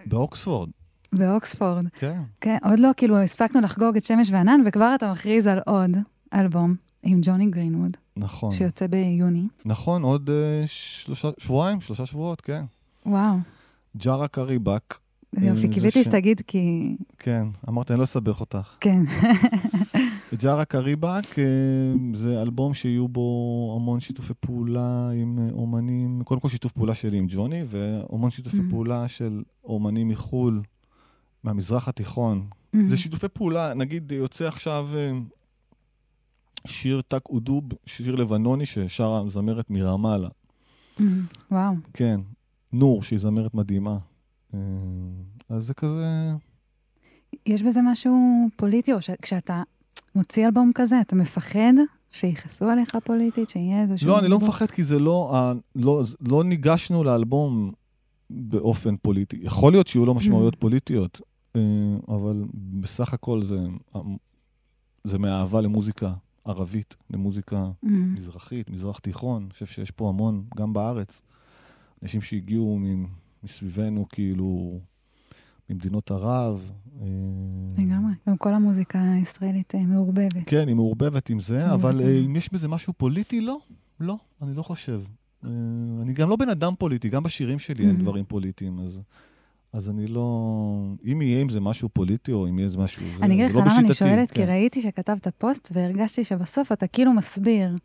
באוקספורד, 0.07 0.71
באוקספורד. 1.13 1.87
כן. 1.89 2.21
כן, 2.41 2.57
עוד 2.65 2.79
לא, 2.79 2.91
כאילו, 2.97 3.19
הספקנו 3.19 3.61
לחגוג 3.61 3.97
את 3.97 4.05
שמש 4.05 4.31
וענן, 4.31 4.61
וכבר 4.67 4.93
אתה 4.95 5.13
מכריז 5.13 5.47
על 5.47 5.59
עוד 5.67 5.91
אלבום 6.35 6.75
עם 7.03 7.21
ג'וני 7.23 7.47
גרינווד, 7.51 7.97
נכון. 8.17 8.51
שיוצא 8.51 8.87
ביוני. 8.87 9.47
נכון, 9.65 10.03
עוד 10.03 10.31
אה, 10.31 10.63
שלושה, 10.67 11.31
שבועיים, 11.39 11.81
שלושה 11.81 12.07
שבועות, 12.07 12.41
כן. 12.41 12.65
וואו, 13.07 13.37
ג'ארה 13.97 14.29
קריבק, 14.29 14.95
יופי, 15.41 15.69
קיוויתי 15.69 16.03
ש- 16.05 16.07
שתגיד 16.07 16.41
כי... 16.47 16.97
כן, 17.19 17.47
אמרתי, 17.69 17.93
אני 17.93 17.99
לא 17.99 18.05
אסבך 18.05 18.41
אותך. 18.41 18.77
כן. 18.81 19.03
ג'ארה 20.43 20.65
קריבק 20.65 21.39
אה, 21.39 21.45
זה 22.15 22.43
אלבום 22.43 22.75
שיהיו 22.75 23.09
בו 23.09 23.23
המון 23.81 24.01
שיתופי 24.01 24.33
פעולה 24.41 25.11
עם 25.15 25.39
אה, 25.39 25.49
אומנים, 25.53 26.21
קודם 26.25 26.41
כל 26.41 26.49
שיתוף 26.49 26.73
פעולה 26.73 26.95
שלי 26.95 27.19
עם 27.19 27.27
ג'וני, 27.29 27.63
והמון 27.67 28.31
שיתופי 28.31 28.57
Mhm. 28.59 28.71
פעולה 28.71 29.09
של 29.09 29.43
אומנים 29.65 30.09
מחו"ל, 30.09 30.63
מהמזרח 31.45 31.89
התיכון. 31.89 32.47
זה 32.87 32.97
שיתופי 32.97 33.29
פעולה, 33.29 33.75
נגיד 33.75 34.13
יוצא 34.13 34.49
עכשיו 34.49 34.89
שיר 36.67 37.03
טק 37.09 37.29
אודוב, 37.29 37.65
שיר 37.87 38.15
לבנוני 38.15 38.67
ששרה 38.67 39.23
זמרת 39.31 39.71
מרמאללה. 39.71 40.29
וואו, 41.51 41.75
כן, 41.93 42.21
נור, 42.73 43.03
שהיא 43.03 43.19
זמרת 43.19 43.55
מדהימה. 43.55 43.99
אה, 44.55 44.59
אז 45.49 45.67
זה 45.67 45.75
כזה... 45.75 46.33
יש 47.47 47.63
בזה 47.63 47.81
משהו 47.85 48.47
פוליטי, 48.57 48.93
או 48.93 49.01
שכשאתה 49.01 49.63
מוציא 50.15 50.47
אלבום 50.47 50.71
כזה, 50.75 51.01
אתה 51.01 51.17
מפחד 51.17 51.73
שיכעסו 52.11 52.69
עליך 52.69 52.97
פוליטית, 53.05 53.51
שיהיה 53.51 53.83
איזשהו... 53.83 54.09
לא, 54.09 54.19
אני 54.19 54.29
לא? 54.29 54.39
מפחד 54.39 54.71
כי 54.71 54.85
זה 54.85 54.99
לא, 54.99 55.53
לא, 55.77 56.03
לא 56.21 56.45
ניגשנו 56.45 57.05
לאלבום 57.05 57.73
באופן 58.31 58.97
פוליטי. 58.97 59.39
יכול 59.43 59.73
להיות 59.73 59.87
שיהיו 59.87 60.07
לו 60.07 60.15
משמעויות 60.15 60.57
פוליטיות, 60.57 61.21
אה, 61.57 61.61
אבל 62.09 62.45
בסך 62.55 63.15
הכל 63.15 63.43
זה, 63.43 63.59
זה 65.05 65.19
מאהבה 65.19 65.61
למוזיקה 65.61 66.13
ערבית, 66.45 66.97
למוזיקה 67.11 67.71
Mm, 67.85 67.89
מזרחית, 67.89 68.71
מזרח 68.71 68.99
תיכון. 68.99 69.43
אני 69.43 69.51
חושב 69.53 69.67
שיש 69.67 69.91
פה 69.91 70.09
המון, 70.09 70.45
גם 70.57 70.73
בארץ, 70.73 71.23
אנשים 72.03 72.23
שהגיעו 72.23 72.79
מסביבנו, 73.45 74.07
כאילו, 74.09 74.79
ממדינות 75.71 76.11
ערב. 76.11 76.71
אה, 77.01 77.07
לגמרי. 77.79 78.13
גם 78.29 78.37
כל 78.37 78.55
המוזיקה 78.55 79.13
הישראלית 79.13 79.75
אה, 79.75 79.81
מעורבבת. 79.81 80.43
כן, 80.47 80.69
היא 80.69 80.77
מעורבבת 80.77 81.31
עם 81.31 81.41
זה. 81.41 81.73
אבל 81.75 82.01
אה, 82.01 82.19
אם 82.27 82.37
יש 82.37 82.53
בזה 82.53 82.69
משהו 82.69 82.93
פוליטי, 82.93 83.41
לא. 83.41 83.59
לא, 84.01 84.17
אני 84.43 84.55
לא 84.55 84.63
חושב. 84.63 85.03
אני 86.03 86.13
גם 86.15 86.29
לא 86.29 86.37
בן 86.37 86.49
אדם 86.49 86.73
פוליטי, 86.79 87.09
גם 87.09 87.23
בשירים 87.23 87.59
שלי 87.59 87.87
אין 87.89 87.97
Mhm. 87.97 88.01
דברים 88.01 88.25
פוליטיים, 88.25 88.79
אז... 88.81 89.01
אז 89.73 89.91
אני 89.91 90.07
לא... 90.07 90.77
אם 91.13 91.23
יהיה 91.23 91.41
עם 91.41 91.49
זה 91.49 91.61
משהו 91.61 91.89
פוליטי, 91.89 92.33
או 92.33 92.49
אם 92.49 92.59
יהיה 92.59 92.71
משהו... 92.79 93.03
זה- 93.19 93.25
אני 93.25 93.35
אגיד 93.35 93.47
לך 93.47 93.55
לא 93.55 93.61
למה 93.61 93.79
אני 93.79 93.89
בשיטתי, 93.89 94.09
שואלת, 94.11 94.31
כי 94.31 94.43
כן. 94.43 94.49
ראיתי 94.49 94.81
שכתבת 94.81 95.29
פוסט 95.39 95.69
והרגשתי 95.73 96.25
שבסוף 96.25 96.73
אתה 96.73 96.87
כאילו 96.87 97.13
מסביר 97.13 97.77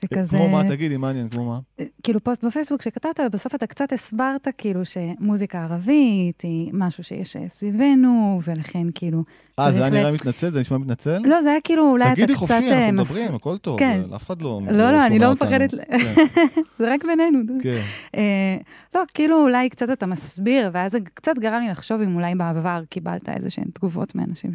שכזה... 0.00 0.36
כמו 0.36 0.48
מה, 0.48 0.68
תגידי, 0.68 0.96
מעניין, 0.96 1.28
כמו 1.28 1.44
מה? 1.44 1.84
כאילו 2.02 2.24
פוסט 2.24 2.44
בפייסבוק 2.44 2.82
שכתבת, 2.82 3.20
ובסוף 3.26 3.54
אתה 3.54 3.66
קצת 3.66 3.92
הסברת 3.92 4.48
כאילו 4.58 4.80
שמוזיקה 4.84 5.62
ערבית 5.64 6.40
היא 6.40 6.70
משהו 6.74 7.04
שיש 7.04 7.36
אה, 7.36 7.48
סביבנו, 7.48 8.40
ולכן 8.44 8.86
כאילו 8.94 9.24
אה, 9.58 9.72
זה 9.72 9.80
היה 9.84 9.90
נראה 9.90 10.12
מתנצל? 10.12 10.50
זה 10.50 10.60
נשמע 10.60 10.78
מתנצל? 10.78 11.18
לא, 11.24 11.42
זה 11.42 11.50
היה 11.50 11.60
כאילו, 11.60 11.90
אולי 11.90 12.04
אתה 12.04 12.14
תגידי 12.14 12.32
קצת... 12.32 12.38
חופשי, 12.40 12.54
אה, 12.54 12.88
אנחנו 12.88 13.02
מס- 13.02 13.10
מדברים, 13.10 13.34
הכל 13.34 13.56
טוב. 13.58 13.78
כן. 13.78 14.00
אף 14.14 14.26
אחד 14.26 14.42
לא... 14.42 14.60
לא, 14.70 14.90
לא, 14.92 15.06
אני 15.06 15.14
שומע 15.14 15.26
לא. 15.26 15.32
מפחדת, 15.32 15.70
כן, 15.70 15.98
זה 16.78 16.94
רק 16.94 17.04
בינינו. 17.04 17.38
כן. 17.62 17.80
אה, 18.14 18.56
לא, 18.94 19.00
כאילו 19.14 19.42
אולי 19.42 19.68
קצת 19.68 19.90
אתה 19.90 20.06
מסביר, 20.06 20.70
ואז 20.72 20.92
זה 20.92 20.98
קצת 21.14 21.38
גרם 21.38 21.62
לי 21.62 21.70
לחשוב 21.70 22.00
אם 22.00 22.14
אולי 22.14 22.34
בעבר 22.34 22.82
קיבלת 22.90 23.28
איזה 23.28 23.50
שהן 23.50 23.68
תגובות 23.74 24.14
מאנשים 24.14 24.50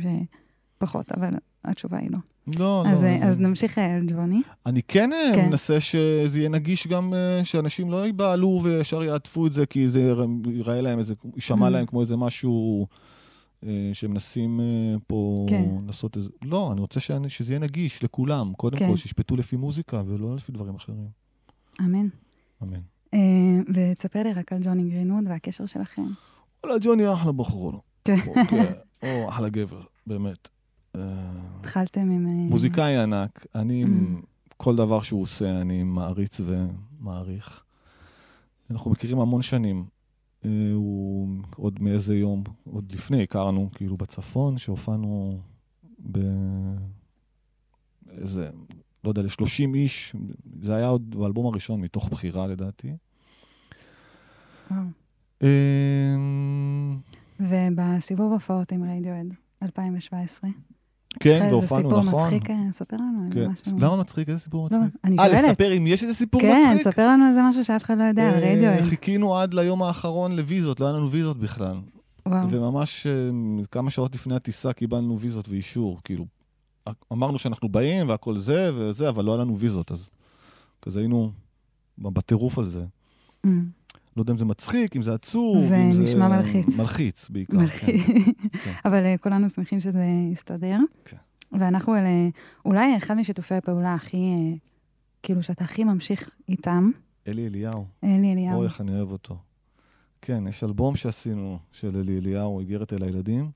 שפחות, 0.82 1.12
אבל 1.12 1.30
התשובה 1.66 1.98
היא 1.98 2.10
לא. 2.12 2.18
לא, 2.48 2.84
אז, 2.88 3.04
לא. 3.04 3.08
אה, 3.10 3.18
לא. 3.20 3.26
אז 3.26 3.40
נמשיך 3.40 3.78
אה, 3.78 4.00
לג'וני. 4.00 4.42
אני 4.66 4.82
כן 4.88 5.14
אה, 5.14 5.32
כן. 5.36 5.50
מנסה 5.50 5.80
שזה 5.80 6.40
יהיה 6.40 6.50
נגיש 6.50 6.88
גם, 6.88 7.14
אה, 7.14 7.46
שאנשים 7.46 7.92
לא 7.92 8.06
ייבהלו 8.06 8.60
וישר 8.64 9.04
יעטפו 9.04 9.48
את 9.48 9.54
זה, 9.54 9.66
כי 9.66 9.88
זה 9.90 10.00
יירא- 10.00 10.26
ייראה 10.52 10.82
להם 10.82 11.00
איזה, 11.00 11.14
יישמע 11.36 11.68
Mm. 11.68 11.70
להם 11.70 11.86
כמו 11.86 12.02
איזה 12.02 12.18
משהו 12.18 12.88
אה, 13.66 13.90
שמנסים 13.94 14.60
אה, 14.60 14.66
פה 15.08 15.46
כן. 15.50 15.66
לעשות 15.88 16.18
איזה... 16.18 16.30
לא, 16.44 16.72
אני 16.72 16.82
רוצה 16.82 17.00
שאני- 17.00 17.30
שזה 17.30 17.54
יהיה 17.54 17.60
נגיש 17.60 18.04
לכולם, 18.04 18.54
קודם 18.58 18.78
כן. 18.78 18.90
כל, 18.90 18.96
שישפטו 18.96 19.36
לפי 19.36 19.56
מוזיקה 19.56 20.02
ולא 20.08 20.36
לפי 20.36 20.52
דברים 20.52 20.76
אחרים. 20.76 21.08
אמן. 21.80 22.08
אמן. 22.64 22.80
אה, 23.14 23.20
ותספר 23.74 24.24
לי 24.24 24.34
רק 24.34 24.54
על 24.54 24.60
ג'וני 24.64 24.84
גרינווד 24.90 25.24
והקשר 25.28 25.66
שלכם. 25.66 26.04
וואלה, 26.64 26.78
ג'וני 26.82 27.14
אחלה 27.14 27.32
בחור. 27.32 27.82
כן. 28.06 28.16
או, 28.28 28.34
כן, 28.50 28.64
או, 29.04 29.30
אחלה 29.30 29.50
גבר, 29.50 29.82
באמת. 30.08 30.48
אה, 30.96 31.02
התחלתם 31.60 32.12
עם... 32.12 32.28
אה, 32.28 32.34
מוזיקאי 32.34 32.98
ענק, 32.98 33.46
אני, 33.56 33.84
Mm. 33.84 33.88
כל 34.58 34.76
דבר 34.76 35.02
שהוא 35.02 35.22
עושה, 35.22 35.62
אני 35.62 35.84
מעריץ 35.84 36.42
ומעריך. 36.46 37.64
אנחנו 38.72 38.92
מכירים 38.92 39.20
המון 39.20 39.42
שנים. 39.42 39.86
אה, 40.46 40.50
הוא 40.74 41.30
עוד 41.56 41.82
מאיזה 41.82 42.18
יום, 42.18 42.44
עוד 42.64 42.92
לפני 42.92 43.24
הכרנו, 43.24 43.70
כאילו 43.76 43.98
בצפון, 43.98 44.58
שהופענו 44.58 45.40
ב... 46.12 46.20
איזה, 48.12 48.50
לא 49.04 49.10
יודע, 49.10 49.22
ל-30 49.22 49.76
איש, 49.76 50.16
זה 50.62 50.76
היה 50.76 50.88
עוד 50.88 51.16
באלבום 51.16 51.46
הראשון, 51.46 51.82
מתוך 51.82 52.10
בחירה 52.10 52.48
לדעתי. 52.48 52.94
ובסיבוב 57.40 58.32
הופעות 58.34 58.72
עם 58.72 58.84
רדיואד, 58.84 59.34
2017. 59.64 60.50
יש 61.12 61.32
לך 61.32 61.38
כן, 61.38 61.44
איזה 61.44 61.56
והופענו, 61.56 61.90
סיפור 61.90 62.04
נכון. 62.04 62.24
מצחיק? 62.24 62.50
אה, 62.50 62.56
ספר 62.72 62.98
לנו 62.98 63.26
על 63.26 63.34
כן. 63.34 63.48
משהו. 63.48 63.78
למה 63.80 63.96
מצחיק? 63.96 64.30
איזה 64.30 64.40
סיפור 64.40 64.68
לא, 64.72 64.78
מצחיק? 64.80 64.96
אני 65.04 65.18
אה, 65.20 65.26
שואלת. 65.26 65.44
לספר 65.44 65.78
אם 65.78 65.88
יש 65.88 66.04
איזה 66.04 66.14
סיפור 66.14 66.42
כן, 66.42 66.58
מצחיק? 66.72 66.88
תספר 66.88 67.08
לנו 67.08 67.28
איזה 67.28 67.40
משהו 67.44 67.64
שאף 67.64 67.84
אחד 67.84 67.98
לא 67.98 68.04
יודע, 68.04 68.24
אה, 68.24 68.54
רדיואד. 68.54 68.84
חיכינו 68.84 69.38
עד 69.38 69.54
ליום 69.54 69.84
האחרון 69.84 70.36
לוויזות, 70.36 70.80
לא 70.80 70.86
היה 70.86 70.96
לנו 70.96 71.12
ויזות 71.12 71.38
בכלל. 71.38 71.76
וואו. 72.26 72.52
וממש 72.52 73.08
אה, 73.08 73.30
כמה 73.72 73.90
שעות 73.90 74.16
לפני 74.16 74.36
הטיסה 74.36 74.74
קיבלנו 74.74 75.20
ויזות 75.20 75.50
ואישור, 75.50 76.00
כאילו, 76.04 76.26
אמרנו 77.12 77.40
שאנחנו 77.40 77.70
באים 77.70 78.10
והכל 78.10 78.40
זה 78.40 78.72
וזה, 78.76 79.10
אבל 79.10 79.26
לא 79.26 79.32
היה 79.32 79.42
לנו 79.42 79.58
ויזות, 79.58 79.92
אז 79.92 80.10
כזה 80.82 81.00
היינו 81.00 81.32
בטירוף 81.98 82.58
על 82.58 82.68
זה. 82.68 82.86
לא 84.18 84.22
יודע 84.22 84.34
אם 84.34 84.38
זה 84.38 84.46
מצחיק, 84.46 84.96
אם 84.96 85.02
זה 85.02 85.14
עצוב, 85.14 85.60
זה 85.60 85.78
אם 85.78 85.94
זה... 85.94 86.04
נשמע 86.04 86.28
מלחיץ. 86.28 86.78
מלחיץ 86.78 87.30
בעיקר, 87.30 87.58
מלחיץ. 87.58 88.06
כן. 88.64 88.72
אבל 88.86 89.06
אה, 89.06 89.16
כולנו 89.18 89.50
שמחים 89.50 89.80
שזה 89.80 90.06
יסתדר. 90.32 90.78
כן. 91.06 91.18
ואנחנו 91.60 91.96
אלה, 91.96 92.10
אולי 92.66 92.98
אחד 92.98 93.14
משיתופי 93.14 93.56
הפעולה 93.56 93.94
הכי, 93.94 94.18
אה, 94.18 94.58
כאילו 95.24 95.44
שאתה 95.44 95.64
הכי 95.64 95.84
ממשיך 95.84 96.30
איתם, 96.50 96.92
אלי 97.28 97.48
אליהו, 97.48 97.86
אלי 98.04 98.34
אליהו. 98.34 98.58
אוי, 98.58 98.66
איך 98.66 98.82
אני 98.82 98.98
אוהב 98.98 99.12
אותו. 99.12 99.38
כן, 100.22 100.48
יש 100.48 100.64
אלבום 100.64 100.96
שעשינו 100.96 101.60
של 101.72 101.98
אלי 101.98 102.18
אליהו, 102.18 102.60
איגרת 102.60 102.94
אל 102.94 103.04
הילדים. 103.04 103.52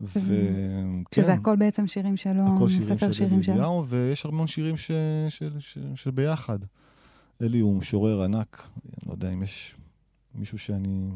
ו... 0.00 0.34
שזה 1.14 1.32
כן. 1.32 1.38
הכל 1.38 1.56
בעצם 1.56 1.86
שירים 1.86 2.16
שלו, 2.16 2.42
הכל 2.56 2.68
שירים 2.68 2.82
ספר 2.82 3.06
של 3.06 3.12
שירים 3.12 3.42
שלו. 3.42 3.84
ויש 3.88 4.26
המון 4.26 4.46
שירים 4.46 4.76
ש... 4.76 4.90
של, 5.28 5.60
של, 5.60 5.86
של 5.94 6.10
ביחד. 6.10 6.58
אלי 7.42 7.60
הוא 7.60 7.76
משורר 7.76 8.22
ענק, 8.22 8.62
אני 8.84 9.08
לא 9.08 9.12
יודע 9.12 9.32
אם 9.32 9.42
יש 9.42 9.76
מישהו 10.34 10.58
שאני 10.58 11.10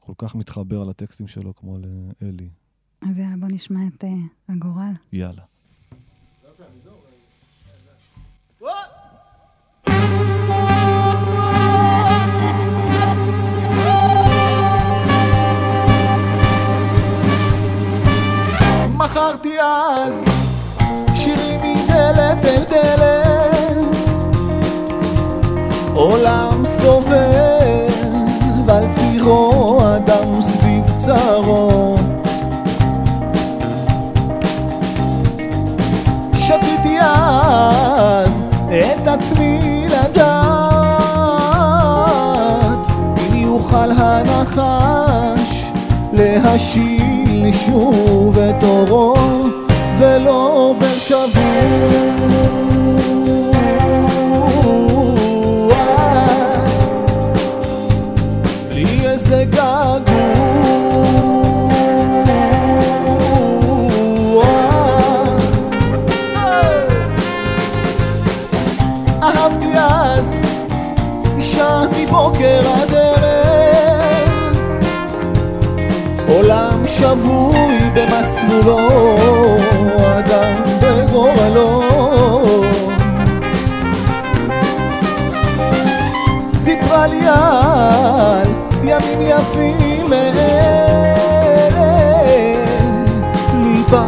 כל 0.00 0.12
כך 0.18 0.34
מתחבר 0.34 0.82
על 0.82 0.88
הטקסטים 0.88 1.28
שלו 1.28 1.54
כמו 1.54 1.76
לאלי. 1.78 2.48
אז 3.10 3.18
יאללה, 3.18 3.36
בוא 3.36 3.48
נשמע 3.50 3.80
את 3.96 4.04
אה, 4.04 4.10
הגורל. 4.48 4.92
יאללה. 5.12 5.42
מכרתי 18.98 19.60
אז 19.60 20.24
שירים 21.14 21.60
מדלת 21.60 22.44
אל 22.44 22.64
דלת 22.70 23.29
עולם 26.20 26.64
סובב 26.64 27.90
על 28.68 28.88
צירו 28.88 29.80
אדם 29.96 30.42
סביב 30.42 30.84
צרו. 30.96 31.96
שתיתי 36.34 36.98
אז 37.00 38.44
את 38.68 39.08
עצמי 39.08 39.86
לדעת 39.88 40.26
אם 43.18 43.36
יוכל 43.36 43.90
הנחש 43.96 45.64
להשיל 46.12 47.52
שוב 47.52 48.38
את 48.38 48.64
אורו 48.64 49.14
ולא 49.98 50.50
עובר 50.52 50.98
שבוע 50.98 52.10
שבוי 77.10 77.90
במסלולו 77.94 78.78
אדם 80.18 80.54
בגורלו. 80.82 81.82
סיפרה 86.52 87.06
לי 87.06 87.20
על 87.26 88.48
ימים 88.84 89.20
יפים 89.20 90.12
אלה 90.12 90.50
ליבה 93.54 94.06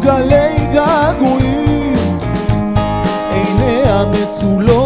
גלי 0.00 0.66
געגועים 0.72 1.94
עיניה 3.32 4.04
מצולות 4.04 4.81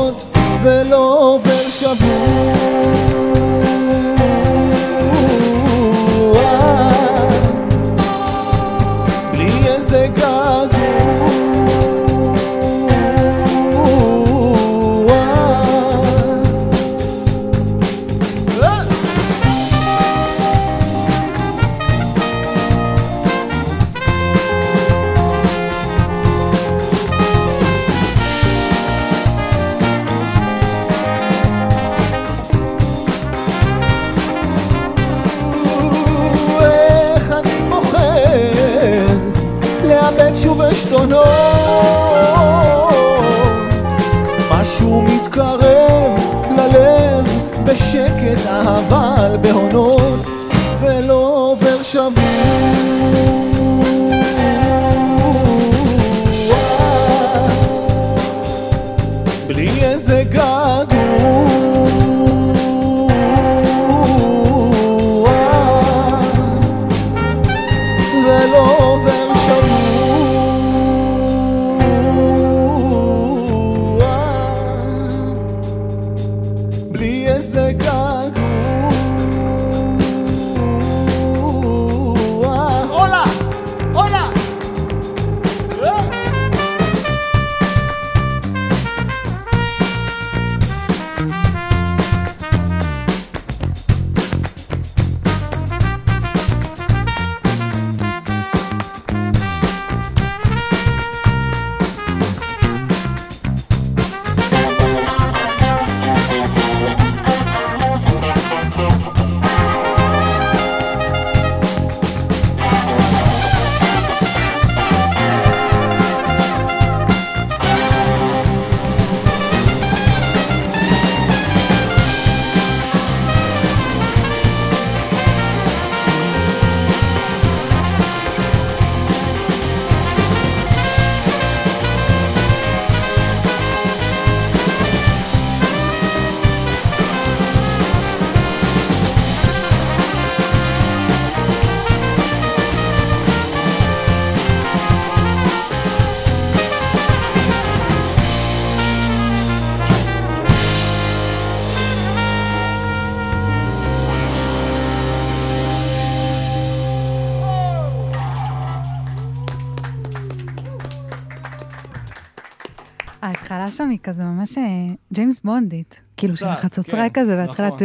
ההתחלה 163.67 163.87
שם 163.87 163.91
היא 163.91 163.99
כזה 164.03 164.25
ממש 164.25 164.59
אה, 164.59 164.95
ג'יימס 165.13 165.41
בונדית. 165.41 166.03
כאילו 166.17 166.37
של 166.37 166.47
קצת, 166.47 166.61
חצוצרה 166.61 167.11
כן, 167.11 167.23
כזה, 167.23 167.37
בהתחלה... 167.37 167.67
נכון. 167.67 167.79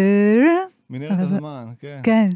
מנהרת 0.90 1.20
הזמן, 1.20 1.66
כן. 1.80 2.00
כן. 2.04 2.30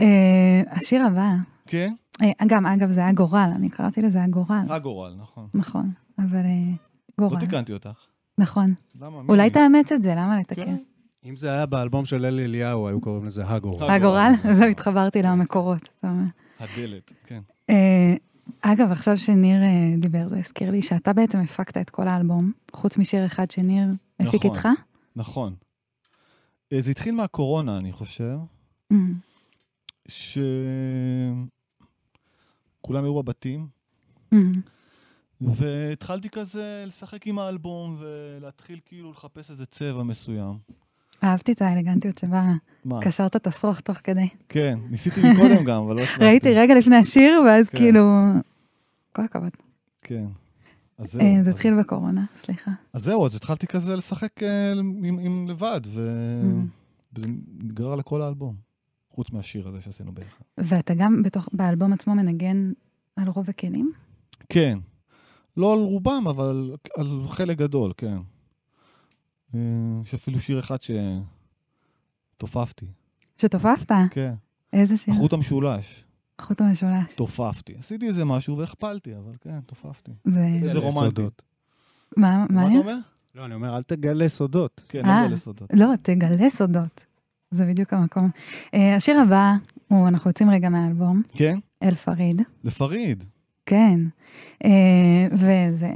אה, 0.00 0.62
השיר 0.70 1.02
הבא, 1.06 1.30
כן? 1.66 1.94
אה, 2.22 2.30
גם, 2.46 2.66
אגב, 2.66 2.90
זה 2.90 3.00
היה 3.00 3.12
גורל, 3.12 3.50
אני 3.56 3.68
קראתי 3.68 4.00
לזה 4.00 4.22
הגורל. 4.22 4.64
הגורל, 4.68 5.14
נכון. 5.22 5.46
נכון, 5.54 5.90
אבל 6.18 6.44
אה, 6.44 6.72
לא 7.18 7.28
גורל. 7.28 7.40
תיקנתי 7.40 7.72
אותך. 7.72 8.06
נכון. 8.38 8.66
למה? 9.00 9.16
אולי? 9.28 9.50
תאמץ 9.50 9.92
את 9.92 10.02
זה, 10.02 10.14
למה 10.14 10.40
לתקן? 10.40 10.64
כן. 10.64 10.76
אם 11.24 11.36
זה 11.36 11.52
היה 11.52 11.66
באלבום 11.66 12.04
של 12.04 12.26
אלי 12.26 12.44
אליהו, 12.44 12.88
היו 12.88 13.00
קוראים 13.00 13.24
לזה 13.24 13.42
הגורל. 13.46 13.90
הגורל? 13.90 14.32
זהו, 14.58 14.68
התחברתי 14.68 15.22
למקורות. 15.22 15.88
אתה 15.98 16.08
אומר. 16.08 16.24
הדלת, 16.58 17.12
כן. 17.26 17.40
אגב, 18.62 18.90
עכשיו 18.90 19.16
שניר 19.18 19.62
אה, 19.62 19.94
דיבר, 19.98 20.28
זה 20.28 20.38
הזכיר 20.38 20.70
לי 20.70 20.82
שאתה 20.82 21.12
בעצם 21.12 21.38
הפקת 21.38 21.76
את 21.76 21.90
כל 21.90 22.08
האלבום, 22.08 22.52
חוץ 22.72 22.98
משיר 22.98 23.26
אחד 23.26 23.50
שניר 23.50 23.88
הפיק 24.20 24.44
נכון. 24.44 24.50
איתך. 24.50 24.68
נכון. 25.16 25.54
אה, 26.72 26.80
זה 26.80 26.90
התחיל 26.90 27.14
מהקורונה, 27.14 27.78
אני 27.78 27.92
חושב, 27.92 28.38
Mm, 28.92 28.96
שכולם 30.08 30.64
היו 33.04 33.22
בבתים, 33.22 33.68
mm. 34.34 34.38
והתחלתי 35.40 36.30
כזה 36.30 36.84
לשחק 36.86 37.26
עם 37.26 37.38
האלבום 37.38 37.96
ולהתחיל 38.00 38.80
כאילו 38.84 39.10
לחפש 39.10 39.50
איזה 39.50 39.66
צבע 39.66 40.02
מסוים. 40.02 40.58
אהבתי 41.24 41.52
את 41.52 41.62
האלגנטיות 41.62 42.18
שבה 42.18 42.52
מה? 42.84 43.00
קשרת 43.02 43.36
את 43.36 43.46
השרוך 43.46 43.80
תוך 43.80 43.98
כדי. 44.04 44.28
כן, 44.48 44.78
ניסיתי 44.90 45.20
מקודם 45.32 45.64
גם, 45.64 45.82
אבל 45.82 45.96
לא 45.96 46.00
הצלחתי. 46.04 46.24
ראיתי 46.24 46.54
רגע 46.54 46.74
לפני 46.78 46.96
השיר, 46.96 47.40
ואז 47.46 47.68
כן. 47.68 47.78
כאילו... 47.78 48.02
כל 49.12 49.24
הכבוד. 49.24 49.50
כן. 50.02 50.24
אז 50.98 51.12
זהו. 51.12 51.20
אה, 51.22 51.34
זה 51.34 51.40
אז- 51.40 51.54
התחיל 51.54 51.78
בקורונה, 51.80 52.24
סליחה. 52.36 52.70
אז 52.92 53.04
זהו, 53.04 53.26
אז 53.26 53.34
התחלתי 53.34 53.66
כזה 53.66 53.96
לשחק 53.96 54.42
אה, 54.42 54.72
עם, 54.72 55.18
עם 55.18 55.46
לבד, 55.48 55.80
ו... 55.86 56.00
Mm. 56.42 56.66
וזה 57.18 57.26
נגרר 57.62 57.94
לכל 57.94 58.22
האלבום, 58.22 58.54
חוץ 59.10 59.30
מהשיר 59.30 59.68
הזה 59.68 59.80
שעשינו 59.80 60.12
ביחד. 60.12 60.44
ואתה 60.58 60.94
גם 60.94 61.22
בתוך, 61.22 61.48
באלבום 61.52 61.92
עצמו 61.92 62.14
מנגן 62.14 62.72
על 63.16 63.28
רוב 63.28 63.50
הכלים? 63.50 63.92
כן. 64.48 64.78
לא 65.56 65.72
על 65.72 65.78
רובם, 65.78 66.24
אבל 66.30 66.76
על 66.96 67.20
חלק 67.26 67.58
גדול, 67.58 67.92
כן. 67.96 68.16
אה, 69.54 69.60
יש 70.04 70.14
אפילו 70.14 70.40
שיר 70.40 70.60
אחד 70.60 70.76
שתופפתי, 72.36 72.86
שתופפת? 73.36 73.92
כן. 74.10 74.34
איזה 74.72 74.96
שיר? 74.96 75.14
החוט 75.14 75.32
המשולש, 75.32 76.04
החוט 76.38 76.60
המשולש. 76.60 77.14
תופפתי. 77.14 77.74
עשיתי 77.78 78.08
איזה 78.08 78.24
משהו 78.24 78.58
והכפלתי, 78.58 79.16
אבל 79.16 79.32
כן, 79.40 79.60
תופפתי. 79.60 80.12
זה... 80.24 80.40
זה 80.72 80.78
רומנטי. 80.78 80.98
סודות. 80.98 81.42
מה 82.16 82.46
מה 82.50 82.62
אתה 82.62 82.70
היה? 82.70 82.80
אומר? 82.80 82.98
לא, 83.34 83.44
אני 83.44 83.54
אומר, 83.54 83.76
אל 83.76 83.82
תגלה 83.82 84.28
סודות. 84.28 84.80
כן, 84.88 85.04
אה. 85.04 85.20
לא 85.20 85.26
מגלה 85.26 85.36
סודות. 85.36 85.70
לא, 85.74 85.86
תגלה 86.02 86.50
סודות. 86.50 87.06
זה 87.50 87.66
בדיוק 87.66 87.92
המקום. 87.92 88.30
אה, 88.74 88.96
השיר 88.96 89.20
הבא, 89.20 89.54
הוא, 89.88 90.08
אנחנו 90.08 90.30
יוצאים 90.30 90.50
רגע 90.50 90.68
מהאלבום, 90.68 91.22
כן? 91.28 91.58
אל 91.82 91.94
פריד. 91.94 92.42
לפריד. 92.64 93.24
כן. 93.66 94.00
אה, 94.64 95.26
וזה 95.32 95.92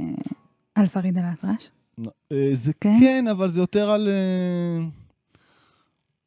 על 0.75 0.85
פריד 0.85 1.17
אל-אטרש. 1.17 1.69
אה, 2.31 2.49
זה 2.53 2.73
כן? 2.73 2.97
כן, 2.99 3.25
אבל 3.27 3.51
זה 3.51 3.59
יותר 3.59 3.89
על... 3.89 4.07
אה, 4.07 4.85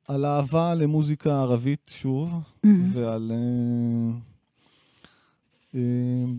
על 0.09 0.25
אהבה 0.25 0.75
למוזיקה 0.75 1.41
ערבית, 1.41 1.91
שוב, 1.95 2.31
Mm. 2.67 2.69
ועל 2.93 3.33
אה, 5.75 5.79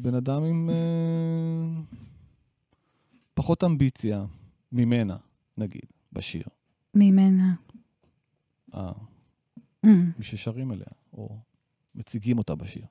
בן 0.02 0.14
אדם 0.16 0.44
עם 0.44 0.70
פחות 3.34 3.64
אמביציה 3.64 4.26
ממנה, 4.72 5.18
נגיד, 5.58 5.86
בשיר. 6.14 6.44
ממנה. 6.96 7.54
אה, 8.76 8.92
Mm. 9.86 9.90
מי 10.18 10.24
ששרים 10.24 10.72
אליה, 10.72 10.86
או 11.14 11.38
מציגים 11.96 12.38
אותה 12.38 12.56
בשיר. 12.56 12.84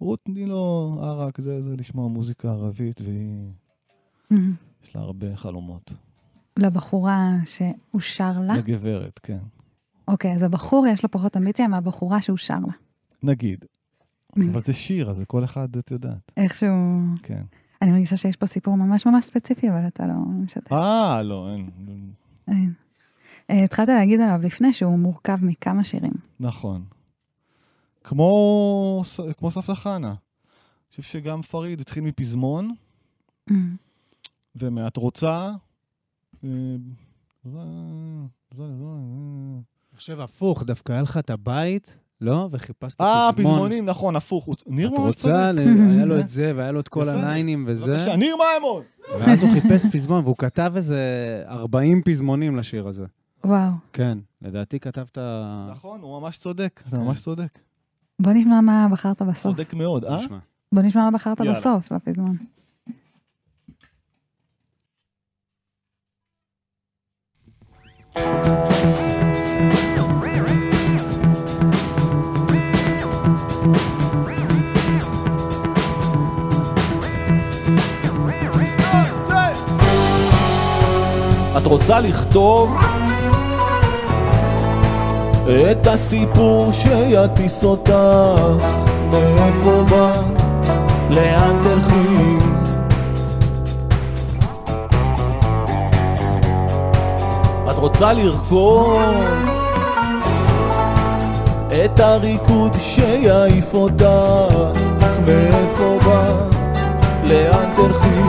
רות, 0.00 0.20
תני 0.24 0.46
לו 0.46 0.96
ערק, 1.02 1.40
זה, 1.40 1.62
זה 1.62 1.76
לשמוע 1.76 2.08
מוזיקה 2.08 2.50
ערבית, 2.50 3.00
והיא, 3.00 3.50
Mm. 4.32 4.36
יש 4.84 4.96
לה 4.96 5.02
הרבה 5.02 5.36
חלומות. 5.36 5.92
לבחורה 6.56 7.30
שהוא 7.44 8.00
שר 8.00 8.40
לה? 8.40 8.56
לגברת, 8.56 9.20
כן. 9.22 9.38
אוקיי, 10.08 10.34
אז 10.34 10.42
הבחור 10.42 10.86
יש 10.86 11.02
לו 11.02 11.10
פחות 11.10 11.36
אמביציה 11.36 11.68
מהבחורה 11.68 12.20
שהוא 12.20 12.36
שר 12.36 12.58
לה. 12.66 12.72
נגיד. 13.22 13.64
אבל 14.36 14.62
זה 14.62 14.72
שיר, 14.72 15.10
אז 15.10 15.22
כל 15.26 15.44
אחד, 15.44 15.76
את 15.76 15.90
יודעת. 15.90 16.32
איכשהו... 16.36 16.68
כן. 17.22 17.42
אני 17.82 17.90
מרגישה 17.92 18.16
שיש 18.16 18.36
פה 18.36 18.46
סיפור 18.46 18.76
ממש 18.76 19.06
ממש 19.06 19.24
ספציפי, 19.24 19.70
אבל 19.70 19.86
אתה 19.86 20.06
לא 20.06 20.14
משתף. 20.14 20.72
אה, 20.72 21.22
לא, 21.22 21.48
אין. 21.52 21.70
אין. 22.48 22.72
אה, 23.50 23.64
התחלת 23.64 23.88
להגיד 23.88 24.20
עליו 24.20 24.40
לפני 24.42 24.72
שהוא 24.72 24.98
מורכב 24.98 25.44
מכמה 25.44 25.84
שירים. 25.84 26.12
נכון. 26.40 26.84
כמו, 28.04 29.02
כמו 29.38 29.50
סבתא 29.50 29.74
חנה. 29.74 30.08
אני 30.08 30.16
חושב 30.90 31.02
שגם 31.02 31.42
פריד 31.42 31.80
התחיל 31.80 32.02
מפזמון, 32.02 32.74
Mm. 33.50 33.54
ומ"את 34.56 34.96
רוצה", 34.96 35.52
אה, 36.44 36.48
חושב 39.96 40.20
הפוך, 40.20 40.62
דווקא 40.62 40.92
היה 40.92 41.02
לך 41.02 41.16
את 41.16 41.30
הבית, 41.30 41.96
לא? 42.20 42.48
וחיפשת 42.52 43.00
אה, 43.00 43.30
פזמון. 43.36 43.52
פזמונים, 43.52 43.86
נכון, 43.86 44.16
הפוך. 44.16 44.48
ניר 44.66 44.88
את 44.88 44.92
ממש 44.92 45.06
רוצה, 45.06 45.50
היה 45.90 46.04
לו 46.04 46.20
את 46.20 46.28
זה, 46.28 46.52
והיה 46.56 46.72
לו 46.72 46.80
את 46.80 46.88
כל. 46.88 47.08
הניינים 47.08 47.64
וזה, 47.68 47.86
בבקשה, 47.86 48.16
ניר 48.16 48.36
מימון! 48.36 48.82
ואז 49.20 49.42
הוא 49.42 49.50
חיפש 49.52 49.86
פזמון, 49.92 50.24
והוא 50.24 50.36
כתב 50.36 50.72
איזה 50.76 50.98
40 51.46 52.02
פזמונים 52.04 52.56
לשיר 52.56 52.88
הזה. 52.88 53.04
וואו. 53.44 53.72
כן, 53.92 54.18
לדעתי 54.42 54.80
כתבת... 54.80 55.18
נכון, 55.70 56.00
הוא 56.00 56.20
ממש 56.20 56.38
צודק, 56.38 56.82
אתה 56.88 56.98
ממש 56.98 57.20
צודק. 57.20 57.58
בוא 58.20 58.32
נשמע 58.32 58.60
מה 58.60 58.88
בחרת 58.92 59.22
בסוף. 59.22 59.56
צודק 59.56 59.74
מאוד, 59.74 60.04
אה? 60.04 60.18
בוא 60.72 60.82
נשמע 60.82 61.02
מה 61.04 61.10
בחרת. 61.10 61.40
בסוף, 61.40 61.92
לפזמון. 61.92 62.36
את 68.16 68.22
רוצה 81.66 82.00
לכתוב 82.00 82.76
את 85.70 85.86
הסיפור 85.86 86.72
שיטיס 86.72 87.64
אותך? 87.64 87.92
מאיפה 89.10 89.82
בא, 89.90 90.22
לאן 91.10 91.62
תלכי 91.62 92.63
רוצה 97.84 98.12
לרקוד 98.12 99.02
את 101.68 102.00
הריקוד 102.00 102.72
שיעיף 102.78 103.74
אותך 103.74 104.78
מאיפה 105.26 105.98
בא, 106.04 106.24
לאן 107.24 107.74
תלכי? 107.76 108.20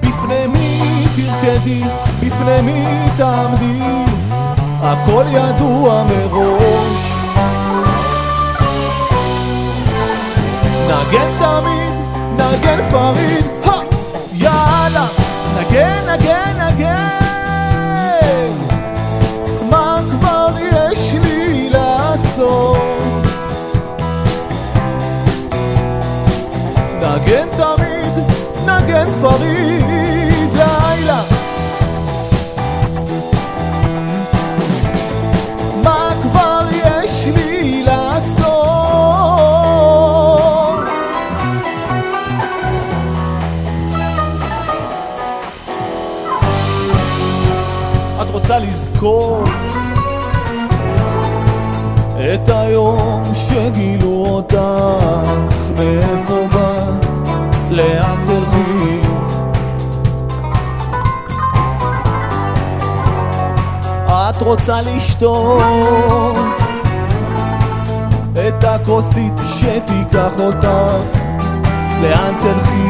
בפני 0.00 0.46
מי 0.46 1.04
תרקדי, 1.16 1.82
בפני 2.20 2.60
מי 2.62 2.84
תעמדי, 3.16 3.82
הכל 4.80 5.24
ידוע 5.28 6.04
מראש. 6.04 7.12
נגן 10.86 11.30
תמיד, 11.38 11.94
נגן 12.36 12.82
פריד, 12.90 13.41
נגן, 15.58 16.04
נגן, 16.08 16.66
נגן. 16.66 17.12
מה 19.70 20.00
כבר 20.10 20.48
יש 20.58 21.14
לי 21.14 21.70
לעשות? 21.70 22.76
נגן 26.98 27.48
תמיד, 27.56 28.24
נגן 28.66 29.10
פריד, 29.10 29.91
שגילו 53.34 54.24
אותך 54.26 54.56
מאיפה 55.78 56.46
בא, 56.52 56.84
לאן 57.70 58.26
תלכי? 58.26 59.00
את 64.08 64.42
רוצה 64.42 64.82
לשתות 64.82 66.36
את 68.48 68.64
הכוסית 68.64 69.32
שתיקח 69.46 70.38
אותך? 70.38 71.18
לאן 72.02 72.34
תלכי, 72.40 72.88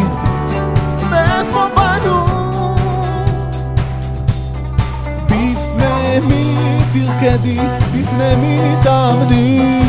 בפני 5.26 6.20
מי 6.28 6.56
תרקדי, 6.92 7.58
בפני 7.94 8.36
מי 8.36 8.74
תעמדי, 8.82 9.82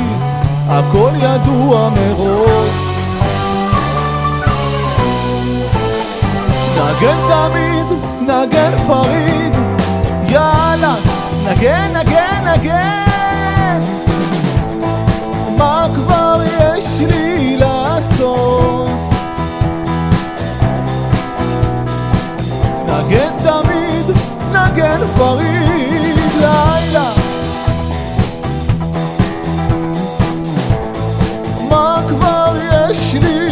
הכל 0.69 1.11
ידוע 1.15 1.89
מראש. 1.89 2.75
נגן 6.77 7.17
תמיד, 7.29 7.99
נגן 8.21 8.71
פריד, 8.87 9.53
יאללה, 10.27 10.95
נגן, 11.45 11.87
נגן, 11.95 12.53
נגן. 12.53 13.79
מה 15.57 15.87
כבר 15.95 16.41
יש 16.43 16.99
לי 16.99 17.57
לעשות? 17.57 18.89
נגן 22.87 23.31
תמיד, 23.43 24.17
נגן 24.51 25.05
פריד, 25.17 25.92
יש 33.15 33.42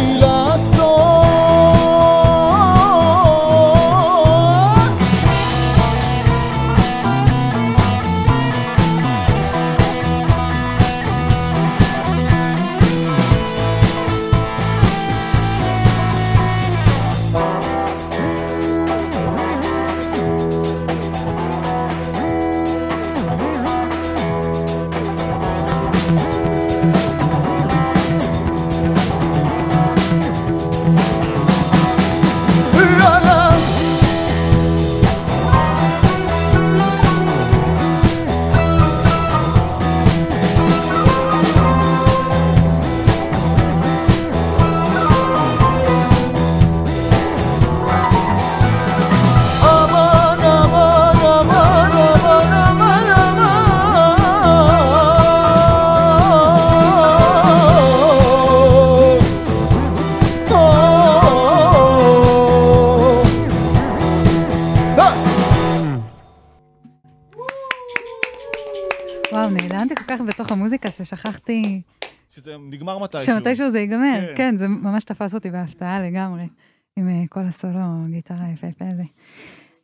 ששכחתי 71.04 71.82
שזה 72.30 72.56
נגמר 72.70 72.98
מתישהו. 72.98 73.26
שמתישהו 73.36 73.70
זה 73.70 73.78
ייגמר. 73.78 74.20
כן. 74.26 74.34
כן, 74.36 74.56
זה 74.56 74.68
ממש 74.68 75.04
תפס 75.04 75.34
אותי 75.34 75.50
בהפתעה 75.50 76.02
לגמרי, 76.02 76.48
עם 76.96 77.08
אה, 77.08 77.22
כל 77.28 77.40
הסולו, 77.40 77.80
גיטרה 78.10 78.44
היפהפה 78.46 78.84
הזה. 78.88 79.02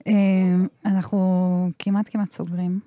אה, 0.06 0.54
אנחנו 0.84 1.18
כמעט 1.78 2.08
כמעט 2.12 2.32
סוגרים. 2.32 2.80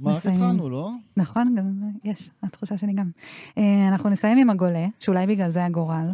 מה, 0.00 0.10
רק. 0.12 0.16
התחלנו, 0.26 0.70
לא? 0.70 0.90
נכון, 1.16 1.54
גם 1.58 1.72
יש, 2.04 2.30
התחושה 2.42 2.78
שלי 2.78 2.92
גם. 2.92 3.10
אה, 3.58 3.88
אנחנו 3.88 4.10
נסיים 4.10 4.38
עם 4.38 4.50
הגולה, 4.50 4.86
שאולי 5.00 5.26
בגלל 5.26 5.48
זה 5.48 5.64
הגורל, 5.64 6.10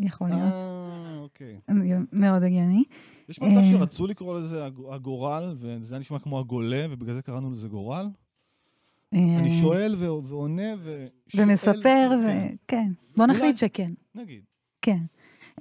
יכול 0.00 0.28
להיות. 0.28 0.62
אה, 0.62 1.18
אוקיי. 1.18 1.58
מאוד 2.12 2.42
הגיוני. 2.42 2.84
יש 3.28 3.40
מצב 3.42 3.58
אה. 3.58 3.64
שרצו 3.72 4.06
לקרוא 4.06 4.38
לזה 4.40 4.66
הג- 4.66 4.92
הגורל, 4.92 5.56
וזה 5.60 5.98
נשמע 5.98 6.18
כמו 6.18 6.38
הגולה, 6.38 6.86
ובגלל 6.90 7.14
זה 7.14 7.22
קראנו 7.22 7.50
לזה 7.50 7.68
גורל? 7.68 8.08
אה, 9.14 9.38
אני 9.38 9.60
שואל 9.60 9.96
ו- 9.98 10.24
ועונה 10.24 10.74
ו... 10.78 11.06
ומספר, 11.34 11.72
שואל, 11.82 12.18
וכן. 12.18 12.54
כן. 12.68 12.92
בוא. 13.16 13.26
נחליט 13.26 13.56
שכן, 13.56 13.92
נגיד. 14.14 14.42
כן. 14.82 14.98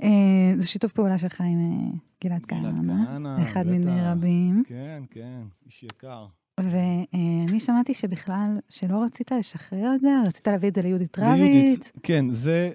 אה, 0.04 0.54
זה 0.58 0.68
שיתוף 0.68 0.92
פעולה 0.92 1.18
שלך 1.18 1.42
עם 1.42 1.60
אה, 1.60 1.98
גלעד 2.24 2.46
כהנא, 2.46 3.44
אחד. 3.44 3.68
מיני 3.68 4.02
רבים. 4.02 4.64
כן, 4.68 5.04
כן, 5.12 5.40
איש 5.66 5.84
יקר. 5.84 6.26
ואני 6.60 7.60
שמעתי 7.60 7.94
שבכלל, 7.94 8.60
שלא 8.70 9.04
רצית 9.04 9.32
לשחרר 9.32 9.96
את 9.96 10.02
זה, 10.02 10.10
רצית 10.28 10.48
להביא 10.48 10.70
את 10.70 10.76
זה 10.76 10.82
ליהודית 10.82 11.20
רביץ. 11.20 11.92
כן, 12.04 12.30
זה 12.30 12.72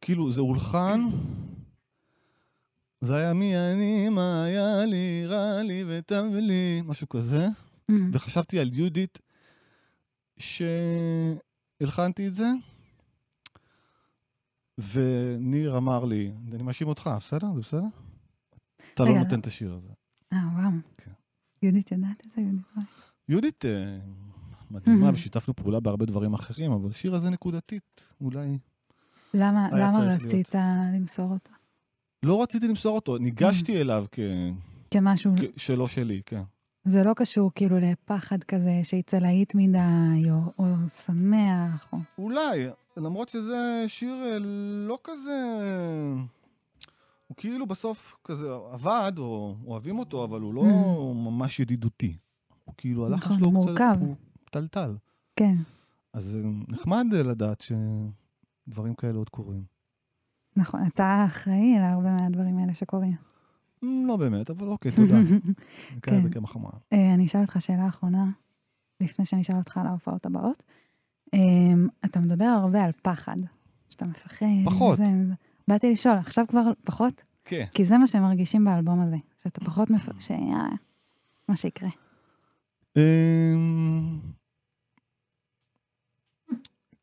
כאילו, 0.00 0.30
זה 0.30 0.40
הולחן. 0.40 1.08
זה 3.00 3.16
היה 3.16 3.32
מי 3.32 3.56
אני, 3.56 4.08
מה 4.08 4.44
היה 4.44 4.84
לי, 4.84 5.26
רע 5.26 5.62
לי 5.62 5.84
וטב 5.88 6.24
לי, 6.32 6.82
משהו 6.84 7.08
כזה. 7.08 7.48
Mm. 7.90 7.94
וחשבתי 8.12 8.58
על 8.58 8.70
יהודית 8.72 9.18
שהלחנתי 10.38 12.26
את 12.28 12.34
זה, 12.34 12.48
וניר 14.92 15.76
אמר 15.76 16.04
לי, 16.04 16.32
אני 16.54 16.62
מאשים 16.62 16.88
אותך, 16.88 17.10
בסדר? 17.20 17.46
זה 17.54 17.60
בסדר? 17.60 17.82
אתה 18.94 19.04
לא 19.04 19.18
נותן 19.18 19.40
את 19.40 19.46
השיר 19.46 19.72
הזה. 19.74 19.88
אה, 20.32 20.38
וואו. 20.56 20.70
כן. 20.98 21.10
יהודית 21.62 21.92
יודעת 21.92 22.26
את 22.26 22.32
זה, 22.36 22.40
יהודית. 22.40 22.64
יהודית 23.28 23.64
אה, 23.64 23.98
מדהימה, 24.70 25.08
Mhm. 25.08 25.12
ושיתפנו 25.14 25.56
פעולה 25.56 25.80
בהרבה 25.80 26.04
דברים 26.06 26.34
אחרים, 26.34 26.72
אבל 26.72 26.90
השיר 26.90 27.14
הזה 27.14 27.30
נקודתית, 27.30 28.10
אולי... 28.20 28.58
למה 29.34 29.68
רצית 30.22 30.54
למסור 30.94 31.30
אותו? 31.32 31.50
לא 32.22 32.42
רציתי 32.42 32.68
למסור 32.68 32.94
אותו, 32.96 33.18
ניגשתי 33.18 33.80
אליו 33.80 34.04
כ... 34.12 34.18
כמשהו, 34.90 35.32
שלא 35.56 35.88
שלי, 35.88 36.22
כן. 36.26 36.42
זה 36.84 37.04
לא 37.04 37.12
קשור 37.16 37.50
כאילו 37.54 37.78
לפחד 37.78 38.44
כזה 38.44 38.80
שיצא 38.82 39.18
להיט 39.18 39.54
מדי, 39.54 40.30
או- 40.30 40.52
או 40.58 40.88
שמח, 40.88 41.92
או... 41.92 41.98
אולי, 42.18 42.66
למרות 42.96 43.28
שזה 43.28 43.84
שיר 43.86 44.14
אה, 44.24 44.38
לא 44.88 44.98
כזה... 45.04 45.38
הוא 47.26 47.36
כאילו 47.36 47.66
בסוף 47.66 48.16
כזה 48.24 48.46
עבד, 48.72 49.12
או 49.18 49.56
אוהבים 49.66 49.98
אותו, 49.98 50.24
אבל 50.24 50.40
הוא 50.40 50.54
לא 50.54 50.64
ממש 51.14 51.60
ידידותי. 51.60 52.16
הוא 52.64 52.74
כאילו, 52.76 53.06
הלחץ 53.06 53.24
נכון, 53.24 53.38
שלו 53.38 53.46
הוא 53.46 53.74
קצת... 53.74 53.80
הוא 54.00 54.14
טלטל. 54.50 54.96
כן, 55.36 55.54
אז 56.12 56.24
זה 56.24 56.42
נחמד 56.68 57.06
אה, 57.14 57.22
לדעת 57.22 57.60
שדברים 58.68 58.94
כאלה 58.94 59.18
עוד 59.18 59.28
קורים. 59.28 59.64
נכון, 60.56 60.86
אתה 60.86 61.24
אחראי 61.26 61.74
להרבה 61.78 62.10
מהדברים 62.10 62.58
האלה 62.58 62.74
שקורים. 62.74 63.33
אמ, 63.84 64.06
לא 64.06 64.16
באמת, 64.16 64.50
אבל 64.50 64.68
אוקיי, 64.68 64.92
תודה. 64.92 65.14
נקרא 65.96 66.16
לזה 66.16 66.30
כמחמאה. 66.30 66.70
אה, 66.92 67.14
אני 67.14 67.26
אשאל 67.26 67.40
אותך 67.40 67.56
שאלה 67.60 67.88
אחרונה, 67.88 68.30
לפני 69.00 69.24
שאני 69.24 69.42
אשאל 69.42 69.56
אותך 69.56 69.78
על 69.78 69.86
ההופעות 69.86 70.26
הבאות. 70.26 70.62
אה, 71.34 71.38
אתה 72.04 72.20
מדבר 72.20 72.44
הרבה 72.44 72.84
על 72.84 72.92
פחד, 73.02 73.36
שאתה 73.88 74.04
מפחד. 74.04 74.46
פחות. 74.64 74.96
זה, 74.96 75.04
זה. 75.28 75.34
באתי 75.68 75.92
לשאול, 75.92 76.16
עכשיו 76.16 76.44
כבר 76.48 76.72
פחות? 76.84 77.22
כן. 77.44 77.64
כי 77.74 77.84
זה 77.84 77.98
מה 77.98 78.06
שהם 78.06 78.22
מרגישים 78.22 78.64
באלבום 78.64 79.00
הזה, 79.00 79.16
שאתה 79.42 79.60
פחות 79.64 79.90
מפחד, 79.90 80.20
ש... 80.20 80.30
יאללה, 80.30 80.68
מה 81.48 81.56
שיקרה. 81.56 81.88
אמ, 82.96 84.20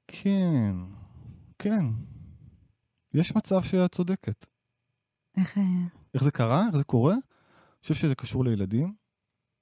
כן, 0.08 0.76
כן. 1.60 1.86
יש 3.14 3.36
מצב 3.36 3.64
שאת 3.64 3.92
צודקת. 3.92 4.46
איך... 5.38 5.58
אה, 6.12 6.20
איך 6.20 6.24
זה 6.24 6.32
קרה? 6.32 6.68
איך 6.68 6.78
זה 6.78 6.84
קורה? 6.84 7.14
אני 7.14 7.22
חושב 7.82 7.94
שזה 7.94 8.16
קשור 8.16 8.46
לילדים, 8.46 8.94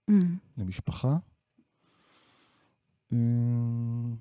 אמ, 0.10 0.38
למשפחה. 0.58 1.18
אמ, 3.14 4.16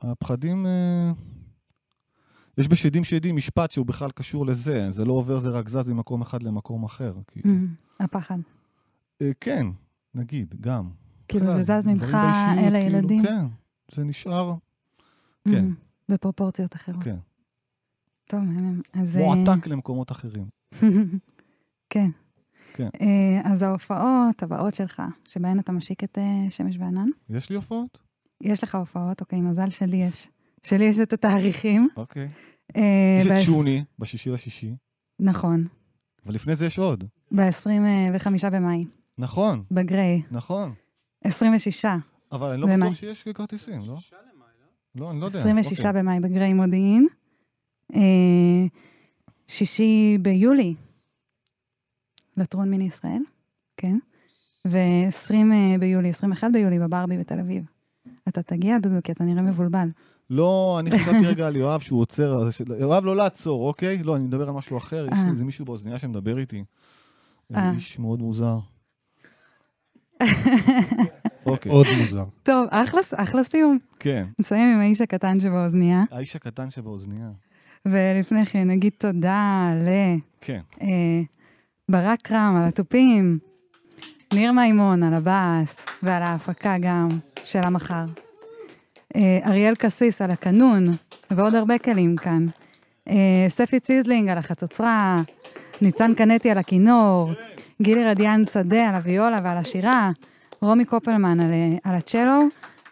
הפחדים... 0.00 0.66
אה, 0.66 1.12
יש 2.58 2.68
בשדים 2.68 3.04
שדים 3.04 3.36
משפט 3.36 3.70
שהוא 3.70 3.86
בכלל 3.86 4.10
קשור 4.10 4.46
לזה, 4.46 4.90
זה 4.90 5.04
לא 5.04 5.12
עובר, 5.12 5.38
זה 5.38 5.50
רק 5.50 5.68
זז 5.68 5.88
ממקום 5.88 6.22
אחד 6.22 6.42
למקום 6.42 6.84
אחר. 6.84 7.14
כאילו. 7.26 7.54
הפחד. 8.00 8.38
אה, 9.22 9.30
כן, 9.40 9.66
נגיד, 10.14 10.54
גם. 10.60 10.90
כאילו 11.28 11.50
זה 11.50 11.62
זז 11.62 11.86
ממך 11.86 12.16
אל 12.58 12.74
הילדים? 12.74 13.22
כאילו, 13.24 13.38
כן, 13.38 13.46
זה 13.94 14.04
נשאר, 14.04 14.54
כן. 15.48 15.54
אמ, 15.54 15.74
בפרופורציות 16.08 16.76
אחרות. 16.76 17.04
כן. 17.04 17.16
טוב. 18.26 18.40
אז... 18.92 19.16
מועתק 19.16 19.66
למקומות 19.66 20.12
אחרים. 20.12 20.46
כן. 21.90 22.10
כן. 22.74 22.88
אה, 23.00 23.40
אז 23.52 23.62
ההופעות 23.62 24.42
הבאות 24.42 24.74
שלך, 24.74 25.02
שבהן 25.28 25.58
אתה 25.58 25.72
משיק 25.72 26.04
את 26.04 26.18
אה, 26.18 26.50
שמש 26.50 26.76
וענן, 26.78 27.08
יש 27.30 27.50
לי 27.50 27.56
הופעות? 27.56 27.98
יש 28.42 28.64
לך 28.64 28.74
הופעות, 28.74 29.20
אוקיי, 29.20 29.40
מזל 29.40 29.70
שלי 29.70 29.96
יש. 29.96 30.28
שלי 30.62 30.84
יש 30.84 30.98
את 30.98 31.12
התאריכים. 31.12 31.88
אוקיי. 31.96 32.28
אה, 32.76 33.18
יש 33.20 33.26
את 33.26 33.42
שוני, 33.42 33.84
בשישי 33.98 34.30
לשישי, 34.30 34.74
נכון, 35.20 35.66
אבל 36.26 36.34
לפני 36.34 36.56
זה 36.56 36.66
יש 36.66 36.78
עוד. 36.78 37.04
ב-25 37.32 38.50
במאי, 38.52 38.84
נכון, 39.18 39.64
בגריי, 39.70 40.22
נכון. 40.30 40.72
26, 41.24 41.84
אבל 42.32 42.50
אני 42.50 42.60
לא. 42.60 42.66
בטוח 42.76 42.94
שיש 42.94 43.28
כרטיסים, 43.34 43.80
לא? 43.86 43.96
שישה 43.96 44.16
למאי, 44.16 44.48
לא? 44.94 45.06
לא, 45.06 45.10
אני 45.10 45.20
לא 45.20 45.26
יודע. 45.26 45.38
26 45.38 45.86
אוקיי. 45.86 46.02
במאי 46.02 46.20
בגריי 46.20 46.54
מודיעין, 46.54 47.06
אה, 47.10 47.21
שישי 49.48 50.18
ביולי, 50.22 50.74
לטרון 52.36 52.70
מיני 52.70 52.84
ישראל, 52.84 53.22
כן, 53.76 53.98
ו-20 54.66 55.34
ביולי, 55.80 56.08
21 56.08 56.48
ביולי 56.52 56.78
בברבי 56.78 57.18
בתל 57.18 57.40
אביב. 57.40 57.64
אתה 58.28 58.42
תגיע, 58.42 58.78
דודו, 58.78 58.94
כי 59.04 59.12
אתה 59.12 59.24
נראה 59.24 59.42
מבולבל. 59.42 59.88
לא, 60.30 60.76
אני 60.80 60.90
חשבתי 60.90 61.26
רגע 61.26 61.46
על 61.46 61.56
יואב 61.56 61.80
שהוא 61.80 62.00
עוצר, 62.00 62.48
יואב 62.80 63.04
לא 63.04 63.16
לעצור, 63.16 63.66
אוקיי? 63.66 64.02
לא, 64.02 64.16
אני 64.16 64.24
מדבר 64.24 64.48
על 64.48 64.54
משהו 64.54 64.78
אחר, 64.78 65.06
יש 65.12 65.18
אה. 65.18 65.30
איזה 65.30 65.44
מישהו 65.44 65.64
באוזנייה 65.64 65.98
שמדבר 65.98 66.38
איתי. 66.38 66.64
אה. 67.54 67.72
איש 67.74 67.98
מאוד 67.98 68.20
מוזר. 68.20 68.58
אוקיי, 71.46 71.72
עוד 71.72 71.86
מוזר. 72.00 72.24
טוב, 72.42 72.66
אחלה, 72.70 73.00
אחלה 73.16 73.44
סיום. 73.44 73.78
כן. 73.98 74.26
נסיים 74.38 74.74
עם 74.74 74.80
האיש 74.80 75.00
הקטן 75.00 75.40
שבאוזנייה, 75.40 76.04
האיש 76.10 76.36
הקטן 76.36 76.70
שבאוזנייה. 76.70 77.30
ולפני 77.86 78.46
כן 78.46 78.70
נגיד 78.70 78.92
תודה 78.98 79.70
כן. 80.40 80.60
לברק 81.88 82.22
קרם 82.22 82.56
על 82.62 82.68
התופים, 82.68 83.38
ניר 84.34 84.52
מימון 84.52 85.02
על 85.02 85.14
הבאס 85.14 85.86
ועל 86.02 86.22
ההפקה 86.22 86.74
גם 86.80 87.08
של 87.44 87.60
המחר, 87.62 88.04
אה, 89.16 89.38
אריאל 89.46 89.74
קסיס 89.74 90.22
על 90.22 90.30
הקנון 90.30 90.84
ועוד 91.30 91.54
הרבה 91.54 91.78
כלים 91.78 92.16
כאן, 92.16 92.46
אה, 93.08 93.44
ספי 93.48 93.80
ציזלינג 93.80 94.28
על 94.28 94.38
החצוצרה, 94.38 95.16
ניצן 95.82 96.14
קנטי 96.14 96.50
על 96.50 96.58
הכינור, 96.58 97.30
גילי 97.82 98.04
רדיאן 98.04 98.44
שדה 98.44 98.88
על 98.88 98.94
הוויולה 98.94 99.38
ועל 99.44 99.58
השירה, 99.58 100.10
רומי 100.60 100.84
קופלמן 100.84 101.40
על, 101.40 101.52
אה, 101.52 101.90
על 101.90 101.94
הצ'לו, 101.94 102.42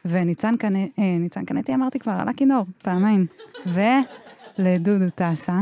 וניצן 0.04 0.54
קנ- 0.56 0.64
אה, 0.98 1.16
ניצן 1.18 1.44
קנטי 1.44 1.74
אמרתי 1.74 1.98
כבר 1.98 2.12
על 2.12 2.28
הכינור, 2.28 2.64
פעמיים. 2.84 3.26
ולדודו 4.60 5.10
טסה, 5.14 5.60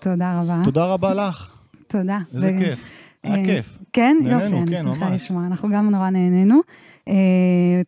תודה 0.00 0.40
רבה. 0.40 0.60
תודה 0.64 0.86
רבה 0.86 1.14
לך. 1.14 1.56
תודה. 1.86 2.18
איזה 2.34 2.52
ו- 2.56 2.58
כיף. 2.58 2.84
היה 3.22 3.36
אה, 3.36 3.44
כיף. 3.44 3.78
כן, 3.92 4.16
נהנינו, 4.22 4.44
יופי, 4.44 4.56
אני 4.56 4.76
כן, 4.76 4.82
שמחה 4.82 5.08
ממש. 5.08 5.22
לשמוע. 5.22 5.46
אנחנו 5.46 5.68
גם 5.72 5.90
נורא 5.90 6.10
נהנינו. 6.10 6.60
אה, 7.08 7.14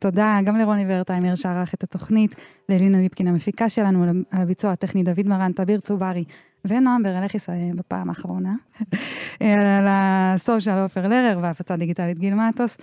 תודה 0.00 0.38
גם 0.44 0.56
לרוני 0.56 0.84
ורטהיימר 0.88 1.34
שערך 1.34 1.74
את 1.74 1.82
התוכנית, 1.82 2.34
ללינה 2.68 2.98
ליפקין 2.98 3.28
המפיקה 3.28 3.68
שלנו, 3.68 4.04
על 4.04 4.42
הביצוע 4.42 4.72
הטכני 4.72 5.02
דוד 5.02 5.26
מרן, 5.26 5.52
תביר 5.52 5.80
צוברי 5.80 6.24
ונועם 6.64 7.02
ברלכיס 7.02 7.48
בפעם 7.74 8.08
האחרונה. 8.08 8.54
אה, 9.42 9.78
על 9.78 9.86
הסושיאל 9.88 10.78
עופר 10.78 11.08
לרר 11.08 11.38
והפצה 11.42 11.76
דיגיטלית 11.76 12.18
גיל 12.18 12.34
מטוס. 12.34 12.78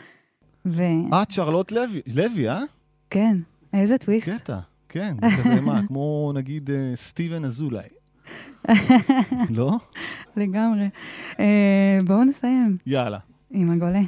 את 1.22 1.32
שרלוט 1.32 1.72
לוי, 1.72 2.01
לוי, 2.15 2.49
אה? 2.49 2.61
איזה 3.74 3.97
טוויסט. 3.97 4.30
קטע. 4.30 4.57
כן, 4.91 5.15
זה 5.21 5.37
כזה 5.43 5.61
מה, 5.61 5.81
כמו 5.87 6.31
נגיד 6.35 6.69
אה, 6.69 6.91
סטיבן 6.95 7.45
אזולאי. 7.45 7.87
לא? 9.49 9.77
לגמרי. 10.37 10.89
אה, 11.39 11.99
בואו 12.05 12.23
נסיים 12.23 12.77
יאללה. 12.85 13.19
עם 13.51 13.71
הגולה. 13.71 14.01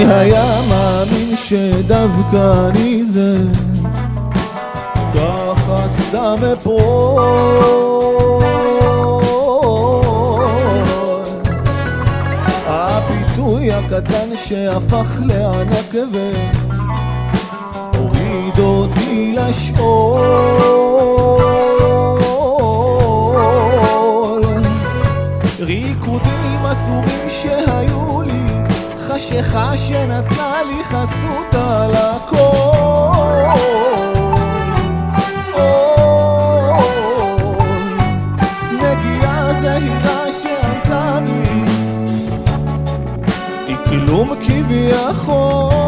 מי 0.00 0.06
היה 0.06 0.60
מאמין 0.68 1.36
שדווקא 1.36 2.68
אני 2.68 3.04
זה. 3.04 3.36
ככה 5.14 5.88
סתם 5.88 6.36
אפול 6.52 7.22
הפיתוי 12.66 13.72
הקטן 13.72 14.36
שהפך 14.36 15.20
לענק 15.20 15.94
והוריד 17.92 18.58
אותי 18.58 19.34
לשאול. 19.36 20.20
ריקודים 25.60 26.66
אסורים 26.72 27.28
שהיו 27.28 28.09
חשיכה 29.20 29.76
שנתנה 29.76 30.62
לי 30.66 30.84
חסות 30.84 31.54
על 31.54 31.94
הכל. 31.94 33.60
נגיעה 38.72 39.52
זהירה 39.60 40.32
שעלתה 40.32 41.18
בי. 41.24 41.64
היא 43.66 43.76
כלום 43.88 44.30
כביכול. 44.40 45.79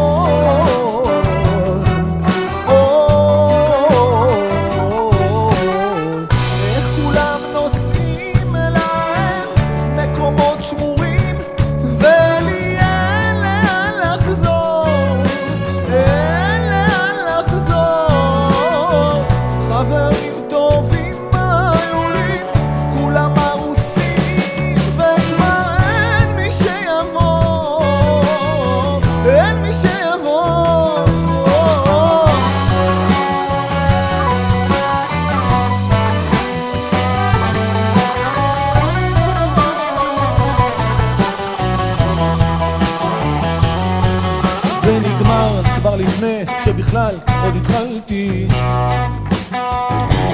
שבכלל 46.77 47.15
עוד 47.43 47.55
התחלתי. 47.55 48.47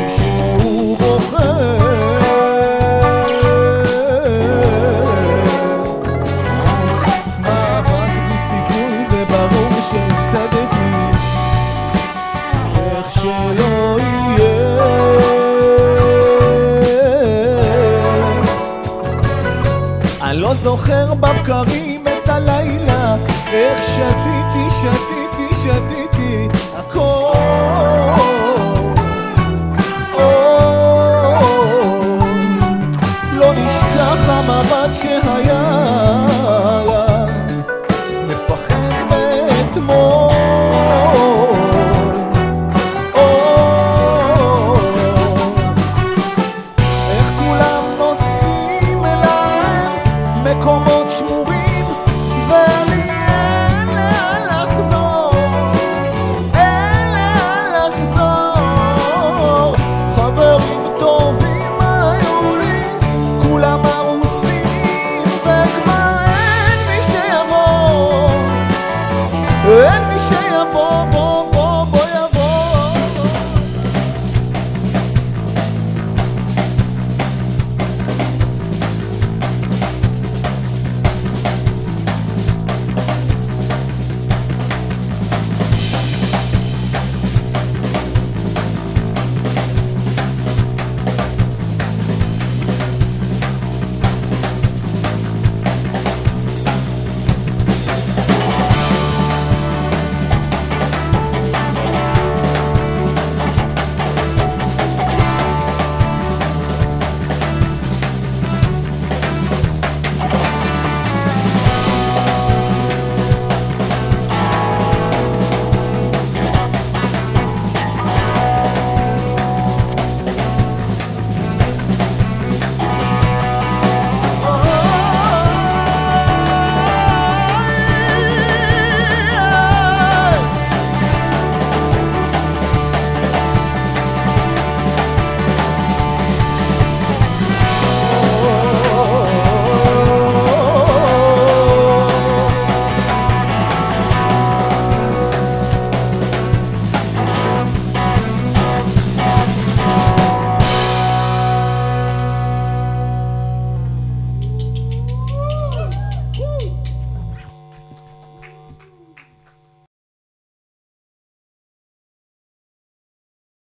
מישהו 0.06 0.96
בוחר. 1.00 1.80
מאבק 21.22 21.50
בלי 21.68 21.79